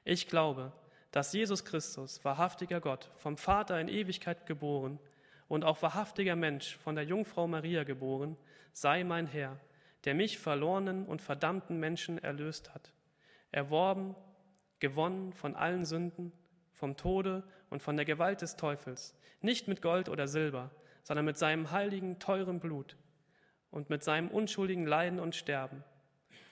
Ich 0.05 0.29
glaube, 0.29 0.72
dass 1.11 1.33
Jesus 1.33 1.64
Christus, 1.64 2.25
wahrhaftiger 2.25 2.81
Gott, 2.81 3.11
vom 3.16 3.37
Vater 3.37 3.81
in 3.81 3.88
Ewigkeit 3.88 4.46
geboren 4.46 4.99
und 5.49 5.64
auch 5.64 5.81
wahrhaftiger 5.83 6.37
Mensch, 6.37 6.77
von 6.77 6.94
der 6.94 7.05
Jungfrau 7.05 7.46
Maria 7.46 7.85
geboren, 7.85 8.37
sei 8.72 9.03
mein 9.03 9.27
Herr, 9.27 9.59
der 10.05 10.14
mich 10.14 10.38
verlorenen 10.38 11.07
und 11.07 11.22
verdammten 11.22 11.79
Menschen 11.79 12.18
erlöst 12.18 12.75
hat, 12.75 12.92
erworben 13.51 14.14
gewonnen 14.79 15.33
von 15.33 15.57
allen 15.57 15.85
Sünden, 15.85 16.33
vom 16.76 16.96
Tode 16.96 17.42
und 17.70 17.82
von 17.82 17.96
der 17.96 18.04
Gewalt 18.04 18.42
des 18.42 18.56
Teufels, 18.56 19.16
nicht 19.40 19.66
mit 19.66 19.82
Gold 19.82 20.08
oder 20.08 20.28
Silber, 20.28 20.70
sondern 21.02 21.24
mit 21.24 21.38
seinem 21.38 21.70
heiligen, 21.70 22.18
teuren 22.18 22.60
Blut 22.60 22.96
und 23.70 23.90
mit 23.90 24.04
seinem 24.04 24.28
unschuldigen 24.28 24.86
Leiden 24.86 25.18
und 25.18 25.34
Sterben, 25.34 25.82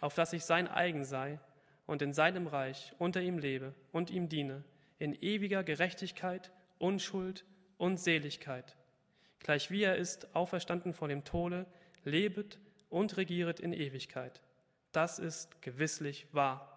auf 0.00 0.14
dass 0.14 0.32
ich 0.32 0.44
sein 0.44 0.66
eigen 0.66 1.04
sei 1.04 1.38
und 1.86 2.02
in 2.02 2.14
seinem 2.14 2.46
Reich 2.46 2.92
unter 2.98 3.20
ihm 3.20 3.38
lebe 3.38 3.74
und 3.92 4.10
ihm 4.10 4.28
diene, 4.28 4.64
in 4.98 5.14
ewiger 5.14 5.62
Gerechtigkeit, 5.62 6.50
Unschuld 6.78 7.44
und 7.76 8.00
Seligkeit, 8.00 8.76
gleich 9.40 9.70
wie 9.70 9.82
er 9.82 9.96
ist, 9.96 10.34
auferstanden 10.34 10.94
vor 10.94 11.08
dem 11.08 11.24
Tode, 11.24 11.66
lebet 12.04 12.58
und 12.88 13.16
regieret 13.18 13.60
in 13.60 13.72
Ewigkeit. 13.72 14.40
Das 14.92 15.18
ist 15.18 15.60
gewisslich 15.60 16.26
wahr. 16.32 16.73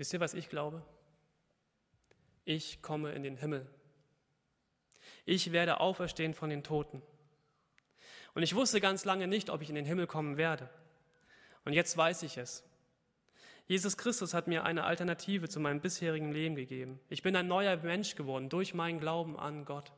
Wisst 0.00 0.14
ihr, 0.14 0.20
was 0.20 0.32
ich 0.32 0.48
glaube? 0.48 0.82
Ich 2.46 2.80
komme 2.80 3.12
in 3.12 3.22
den 3.22 3.36
Himmel. 3.36 3.66
Ich 5.26 5.52
werde 5.52 5.78
auferstehen 5.78 6.32
von 6.32 6.48
den 6.48 6.62
Toten. 6.62 7.02
Und 8.32 8.42
ich 8.42 8.54
wusste 8.54 8.80
ganz 8.80 9.04
lange 9.04 9.26
nicht, 9.26 9.50
ob 9.50 9.60
ich 9.60 9.68
in 9.68 9.74
den 9.74 9.84
Himmel 9.84 10.06
kommen 10.06 10.38
werde. 10.38 10.70
Und 11.66 11.74
jetzt 11.74 11.94
weiß 11.98 12.22
ich 12.22 12.38
es. 12.38 12.64
Jesus 13.66 13.98
Christus 13.98 14.32
hat 14.32 14.46
mir 14.46 14.64
eine 14.64 14.84
Alternative 14.84 15.50
zu 15.50 15.60
meinem 15.60 15.82
bisherigen 15.82 16.32
Leben 16.32 16.54
gegeben. 16.54 16.98
Ich 17.10 17.20
bin 17.20 17.36
ein 17.36 17.46
neuer 17.46 17.76
Mensch 17.76 18.14
geworden 18.14 18.48
durch 18.48 18.72
meinen 18.72 19.00
Glauben 19.00 19.38
an 19.38 19.66
Gott. 19.66 19.92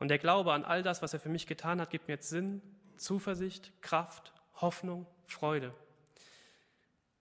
Und 0.00 0.08
der 0.08 0.18
Glaube 0.18 0.54
an 0.54 0.64
all 0.64 0.82
das, 0.82 1.02
was 1.02 1.12
er 1.14 1.20
für 1.20 1.28
mich 1.28 1.46
getan 1.46 1.80
hat, 1.80 1.90
gibt 1.90 2.08
mir 2.08 2.14
jetzt 2.14 2.30
Sinn, 2.30 2.62
Zuversicht, 2.96 3.80
Kraft, 3.80 4.32
Hoffnung, 4.54 5.06
Freude. 5.28 5.72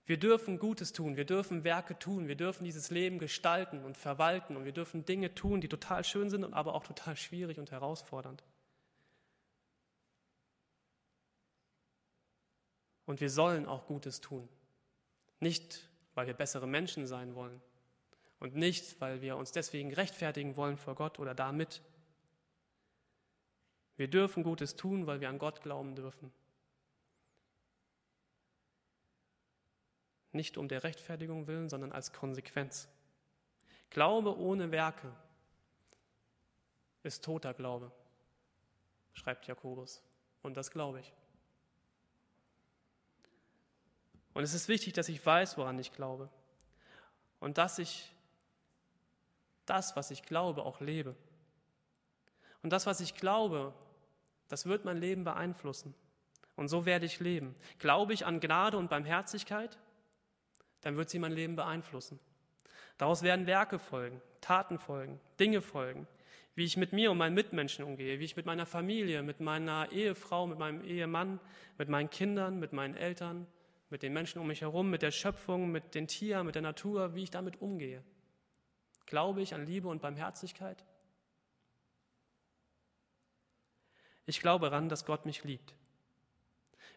Wir 0.07 0.17
dürfen 0.17 0.57
Gutes 0.57 0.93
tun, 0.93 1.17
wir 1.17 1.25
dürfen 1.25 1.65
Werke 1.65 1.99
tun, 1.99 2.29
wir 2.29 2.37
dürfen 2.37 2.63
dieses 2.63 2.89
Leben 2.91 3.19
gestalten 3.19 3.83
und 3.83 3.97
verwalten 3.97 4.55
und 4.55 4.63
wir 4.63 4.71
dürfen 4.71 5.03
Dinge 5.03 5.35
tun, 5.35 5.59
die 5.59 5.67
total 5.67 6.05
schön 6.05 6.29
sind, 6.29 6.45
aber 6.53 6.75
auch 6.75 6.85
total 6.85 7.17
schwierig 7.17 7.59
und 7.59 7.71
herausfordernd. 7.71 8.41
Und 13.05 13.19
wir 13.19 13.29
sollen 13.29 13.65
auch 13.65 13.85
Gutes 13.85 14.21
tun. 14.21 14.47
Nicht, 15.41 15.89
weil 16.15 16.25
wir 16.25 16.33
bessere 16.33 16.67
Menschen 16.67 17.05
sein 17.05 17.35
wollen 17.35 17.61
und 18.39 18.55
nicht, 18.55 19.01
weil 19.01 19.21
wir 19.21 19.35
uns 19.35 19.51
deswegen 19.51 19.93
rechtfertigen 19.93 20.55
wollen 20.55 20.77
vor 20.77 20.95
Gott 20.95 21.19
oder 21.19 21.35
damit. 21.35 21.81
Wir 23.97 24.07
dürfen 24.07 24.43
Gutes 24.43 24.77
tun, 24.77 25.05
weil 25.05 25.19
wir 25.19 25.27
an 25.27 25.37
Gott 25.37 25.61
glauben 25.61 25.95
dürfen 25.95 26.31
nicht 30.37 30.57
um 30.57 30.69
der 30.69 30.85
Rechtfertigung 30.85 31.47
willen, 31.47 31.67
sondern 31.67 31.91
als 31.91 32.13
Konsequenz. 32.13 32.87
Glaube 33.89 34.37
ohne 34.37 34.71
Werke 34.71 35.13
ist 37.03 37.23
toter 37.25 37.53
Glaube, 37.53 37.91
schreibt 39.13 39.47
Jakobus. 39.47 40.01
Und 40.41 40.55
das 40.55 40.71
glaube 40.71 41.01
ich. 41.01 41.13
Und 44.33 44.43
es 44.43 44.53
ist 44.53 44.67
wichtig, 44.67 44.93
dass 44.93 45.09
ich 45.09 45.25
weiß, 45.25 45.57
woran 45.57 45.79
ich 45.79 45.91
glaube. 45.91 46.29
Und 47.39 47.57
dass 47.57 47.79
ich 47.79 48.13
das, 49.65 49.95
was 49.95 50.11
ich 50.11 50.23
glaube, 50.23 50.63
auch 50.63 50.79
lebe. 50.79 51.15
Und 52.61 52.71
das, 52.71 52.85
was 52.85 52.99
ich 52.99 53.15
glaube, 53.15 53.73
das 54.47 54.65
wird 54.65 54.85
mein 54.85 54.97
Leben 54.97 55.23
beeinflussen. 55.23 55.93
Und 56.55 56.67
so 56.67 56.85
werde 56.85 57.05
ich 57.05 57.19
leben. 57.19 57.55
Glaube 57.79 58.13
ich 58.13 58.25
an 58.25 58.39
Gnade 58.39 58.77
und 58.77 58.89
Barmherzigkeit? 58.89 59.77
Dann 60.81 60.97
wird 60.97 61.09
sie 61.09 61.19
mein 61.19 61.31
Leben 61.31 61.55
beeinflussen. 61.55 62.19
Daraus 62.97 63.21
werden 63.21 63.45
Werke 63.45 63.79
folgen, 63.79 64.21
Taten 64.41 64.79
folgen, 64.79 65.19
Dinge 65.39 65.61
folgen, 65.61 66.07
wie 66.55 66.63
ich 66.63 66.77
mit 66.77 66.93
mir 66.93 67.11
und 67.11 67.17
meinen 67.17 67.35
Mitmenschen 67.35 67.85
umgehe, 67.85 68.19
wie 68.19 68.25
ich 68.25 68.35
mit 68.35 68.45
meiner 68.47 68.65
Familie, 68.65 69.21
mit 69.21 69.39
meiner 69.39 69.91
Ehefrau, 69.91 70.47
mit 70.47 70.57
meinem 70.57 70.83
Ehemann, 70.83 71.39
mit 71.77 71.89
meinen 71.89 72.09
Kindern, 72.09 72.59
mit 72.59 72.73
meinen 72.73 72.95
Eltern, 72.95 73.45
mit 73.89 74.01
den 74.01 74.13
Menschen 74.13 74.39
um 74.39 74.47
mich 74.47 74.61
herum, 74.61 74.89
mit 74.89 75.03
der 75.03 75.11
Schöpfung, 75.11 75.71
mit 75.71 75.93
den 75.93 76.07
Tieren, 76.07 76.45
mit 76.45 76.55
der 76.55 76.63
Natur, 76.63 77.13
wie 77.13 77.23
ich 77.23 77.29
damit 77.29 77.61
umgehe. 77.61 78.03
Glaube 79.05 79.41
ich 79.41 79.53
an 79.53 79.65
Liebe 79.65 79.87
und 79.87 80.01
Barmherzigkeit? 80.01 80.83
Ich 84.25 84.41
glaube 84.41 84.69
daran, 84.69 84.89
dass 84.89 85.05
Gott 85.05 85.25
mich 85.25 85.43
liebt, 85.43 85.75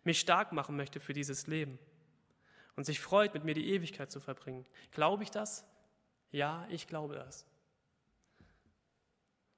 mich 0.03 0.19
stark 0.19 0.53
machen 0.53 0.77
möchte 0.77 0.99
für 0.99 1.13
dieses 1.13 1.47
Leben 1.47 1.79
und 2.77 2.85
sich 2.85 3.01
freut, 3.01 3.35
mit 3.35 3.45
mir 3.45 3.55
die 3.55 3.71
Ewigkeit 3.73 4.11
zu 4.11 4.21
verbringen. 4.21 4.67
Glaube 4.93 5.23
ich 5.23 5.31
das? 5.31 5.65
Ja, 6.31 6.67
ich 6.71 6.87
glaube 6.87 7.15
das. 7.15 7.47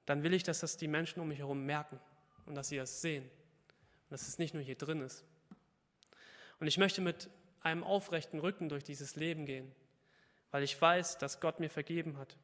Dann 0.05 0.23
will 0.23 0.33
ich, 0.33 0.43
dass 0.43 0.59
das 0.59 0.77
die 0.77 0.87
Menschen 0.87 1.21
um 1.21 1.27
mich 1.27 1.39
herum 1.39 1.65
merken 1.65 1.99
und 2.45 2.55
dass 2.55 2.69
sie 2.69 2.77
das 2.77 3.01
sehen 3.01 3.23
und 3.23 4.11
dass 4.11 4.27
es 4.27 4.37
nicht 4.37 4.53
nur 4.53 4.63
hier 4.63 4.75
drin 4.75 5.01
ist. 5.01 5.23
Und 6.59 6.67
ich 6.67 6.77
möchte 6.77 7.01
mit 7.01 7.29
einem 7.61 7.83
aufrechten 7.83 8.39
Rücken 8.39 8.69
durch 8.69 8.83
dieses 8.83 9.15
Leben 9.15 9.45
gehen, 9.45 9.71
weil 10.51 10.63
ich 10.63 10.79
weiß, 10.79 11.17
dass 11.17 11.39
Gott 11.39 11.59
mir 11.59 11.69
vergeben 11.69 12.17
hat. 12.17 12.37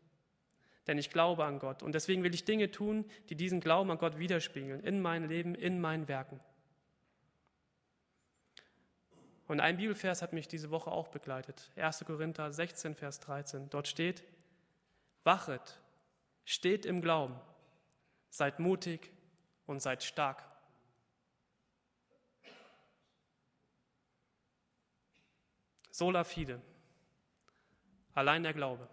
Denn 0.87 0.97
ich 0.97 1.09
glaube 1.09 1.45
an 1.45 1.59
Gott. 1.59 1.83
Und 1.83 1.93
deswegen 1.93 2.23
will 2.23 2.33
ich 2.33 2.45
Dinge 2.45 2.71
tun, 2.71 3.05
die 3.29 3.35
diesen 3.35 3.59
Glauben 3.59 3.91
an 3.91 3.97
Gott 3.97 4.17
widerspiegeln, 4.17 4.81
in 4.81 5.01
meinem 5.01 5.29
Leben, 5.29 5.53
in 5.53 5.79
meinen 5.79 6.07
Werken. 6.07 6.39
Und 9.49 9.61
ein 9.61 9.77
Bibelvers 9.77 10.21
hat 10.21 10.31
mich 10.31 10.47
diese 10.47 10.69
Woche 10.69 10.91
auch 10.91 11.07
begleitet. 11.07 11.71
1. 11.75 12.05
Korinther 12.05 12.53
16, 12.53 12.93
Vers 12.93 13.19
13. 13.19 13.67
Dort 13.71 13.87
steht, 13.87 14.23
wachet, 15.23 15.81
steht 16.45 16.85
im 16.85 17.01
Glauben, 17.01 17.35
seid 18.29 18.59
mutig 18.59 19.11
und 19.65 19.81
seid 19.81 20.03
stark. 20.03 20.45
Sola 25.89 26.23
fide, 26.23 26.61
allein 28.13 28.43
der 28.43 28.53
Glaube. 28.53 28.87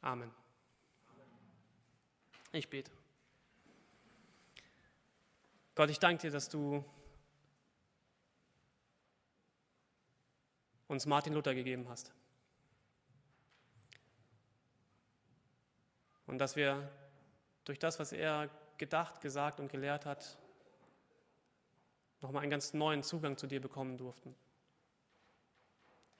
Amen. 0.00 0.34
Ich 2.50 2.68
bete. 2.68 2.90
Gott, 5.76 5.88
ich 5.88 6.00
danke 6.00 6.22
dir, 6.22 6.32
dass 6.32 6.48
du 6.48 6.84
uns 10.88 11.06
Martin 11.06 11.32
Luther 11.32 11.54
gegeben 11.54 11.88
hast. 11.88 12.12
Und 16.26 16.38
dass 16.38 16.56
wir 16.56 16.90
durch 17.64 17.78
das, 17.78 17.98
was 17.98 18.12
er 18.12 18.50
gedacht, 18.78 19.20
gesagt 19.20 19.60
und 19.60 19.70
gelehrt 19.70 20.06
hat, 20.06 20.38
nochmal 22.20 22.42
einen 22.42 22.50
ganz 22.50 22.74
neuen 22.74 23.02
Zugang 23.02 23.36
zu 23.36 23.46
dir 23.46 23.60
bekommen 23.60 23.96
durften. 23.98 24.34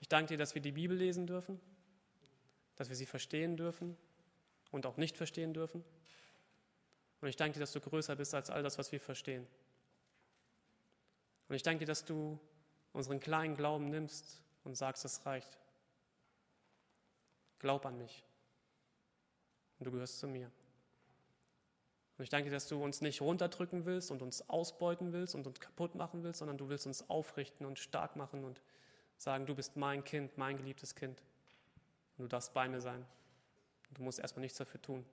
Ich 0.01 0.09
danke 0.09 0.29
dir, 0.29 0.39
dass 0.39 0.55
wir 0.55 0.63
die 0.63 0.73
Bibel 0.73 0.97
lesen 0.97 1.27
dürfen, 1.27 1.61
dass 2.77 2.89
wir 2.89 2.97
sie 2.97 3.07
verstehen 3.07 3.57
dürfen 3.57 3.97
und 4.71 4.87
auch 4.87 4.97
nicht 4.97 5.17
verstehen 5.17 5.55
dürfen. 5.55 5.85
Und 7.21 7.29
ich 7.29 7.37
danke 7.37 7.55
dir, 7.55 7.61
dass 7.61 7.73
du 7.73 7.81
größer 7.81 8.15
bist 8.15 8.35
als 8.35 8.51
all 8.51 8.63
das, 8.63 8.79
was 8.79 8.93
wir 8.93 9.01
verstehen. 9.01 9.47
Und 11.49 11.55
ich 11.55 11.63
danke 11.63 11.81
dir, 11.81 11.87
dass 11.87 12.05
du 12.05 12.39
unseren 12.93 13.21
kleinen 13.21 13.57
Glauben 13.57 13.89
nimmst 13.89 14.43
und 14.67 14.75
sagst, 14.75 15.05
es 15.05 15.25
reicht. 15.25 15.59
Glaub 17.59 17.87
an 17.87 17.97
mich 17.97 18.25
und 19.79 19.87
du 19.87 19.93
gehörst 19.93 20.19
zu 20.19 20.27
mir. 20.27 20.51
Und 22.19 22.25
ich 22.25 22.31
danke 22.31 22.49
dir, 22.49 22.57
dass 22.57 22.67
du 22.67 22.83
uns 22.83 23.01
nicht 23.01 23.21
runterdrücken 23.21 23.85
willst 23.85 24.11
und 24.11 24.23
uns 24.23 24.49
ausbeuten 24.49 25.13
willst 25.13 25.35
und 25.35 25.47
uns 25.47 25.61
kaputt 25.61 25.95
machen 25.95 26.23
willst, 26.23 26.39
sondern 26.39 26.57
du 26.57 26.69
willst 26.69 26.87
uns 26.87 27.09
aufrichten 27.11 27.67
und 27.67 27.79
stark 27.79 28.17
machen 28.17 28.45
und 28.45 28.63
sagen, 29.19 29.47
du 29.47 29.55
bist 29.55 29.77
mein 29.77 30.03
Kind, 30.03 30.37
mein 30.39 30.57
geliebtes 30.57 30.95
Kind. 30.95 31.23
Und 32.17 32.25
du 32.25 32.29
darfst 32.29 32.55
bei 32.55 32.69
mir 32.69 32.81
sein. 32.81 33.05
Und 33.89 33.99
du 33.99 34.03
musst 34.03 34.19
erstmal 34.19 34.41
nichts 34.41 34.57
dafür 34.57 34.81
tun. 34.81 35.05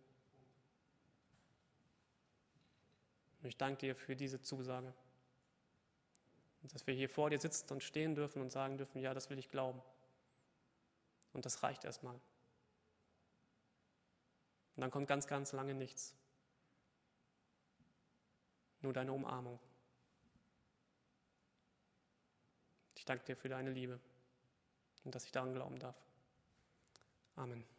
Und 3.42 3.50
ich 3.50 3.58
danke 3.58 3.80
dir 3.80 3.96
für 3.96 4.16
diese 4.16 4.42
Zusage. 4.42 4.94
Dass 6.72 6.88
wir 6.88 6.94
hier 6.94 7.10
vor 7.10 7.30
dir 7.30 7.40
sitzen 7.40 7.72
und 7.74 7.84
stehen 7.84 8.16
dürfen 8.16 8.42
und 8.42 8.52
sagen 8.52 8.78
dürfen, 8.78 9.00
ja, 9.00 9.14
das 9.14 9.30
will 9.30 9.38
ich 9.38 9.50
glauben. 9.50 9.82
Und 11.34 11.46
das 11.46 11.62
reicht 11.64 11.84
erstmal. 11.84 12.16
Und 14.76 14.82
dann 14.82 14.92
kommt 14.92 15.08
ganz, 15.08 15.28
ganz 15.28 15.52
lange 15.52 15.74
nichts. 15.74 16.16
Nur 18.82 18.94
deine 18.94 19.12
Umarmung. 19.12 19.60
Ich 22.96 23.06
danke 23.06 23.26
dir 23.26 23.36
für 23.36 23.50
deine 23.50 23.72
Liebe 23.72 24.00
und 25.04 25.14
dass 25.14 25.26
ich 25.26 25.32
daran 25.32 25.54
glauben 25.54 25.78
darf. 25.78 26.02
Amen. 27.36 27.73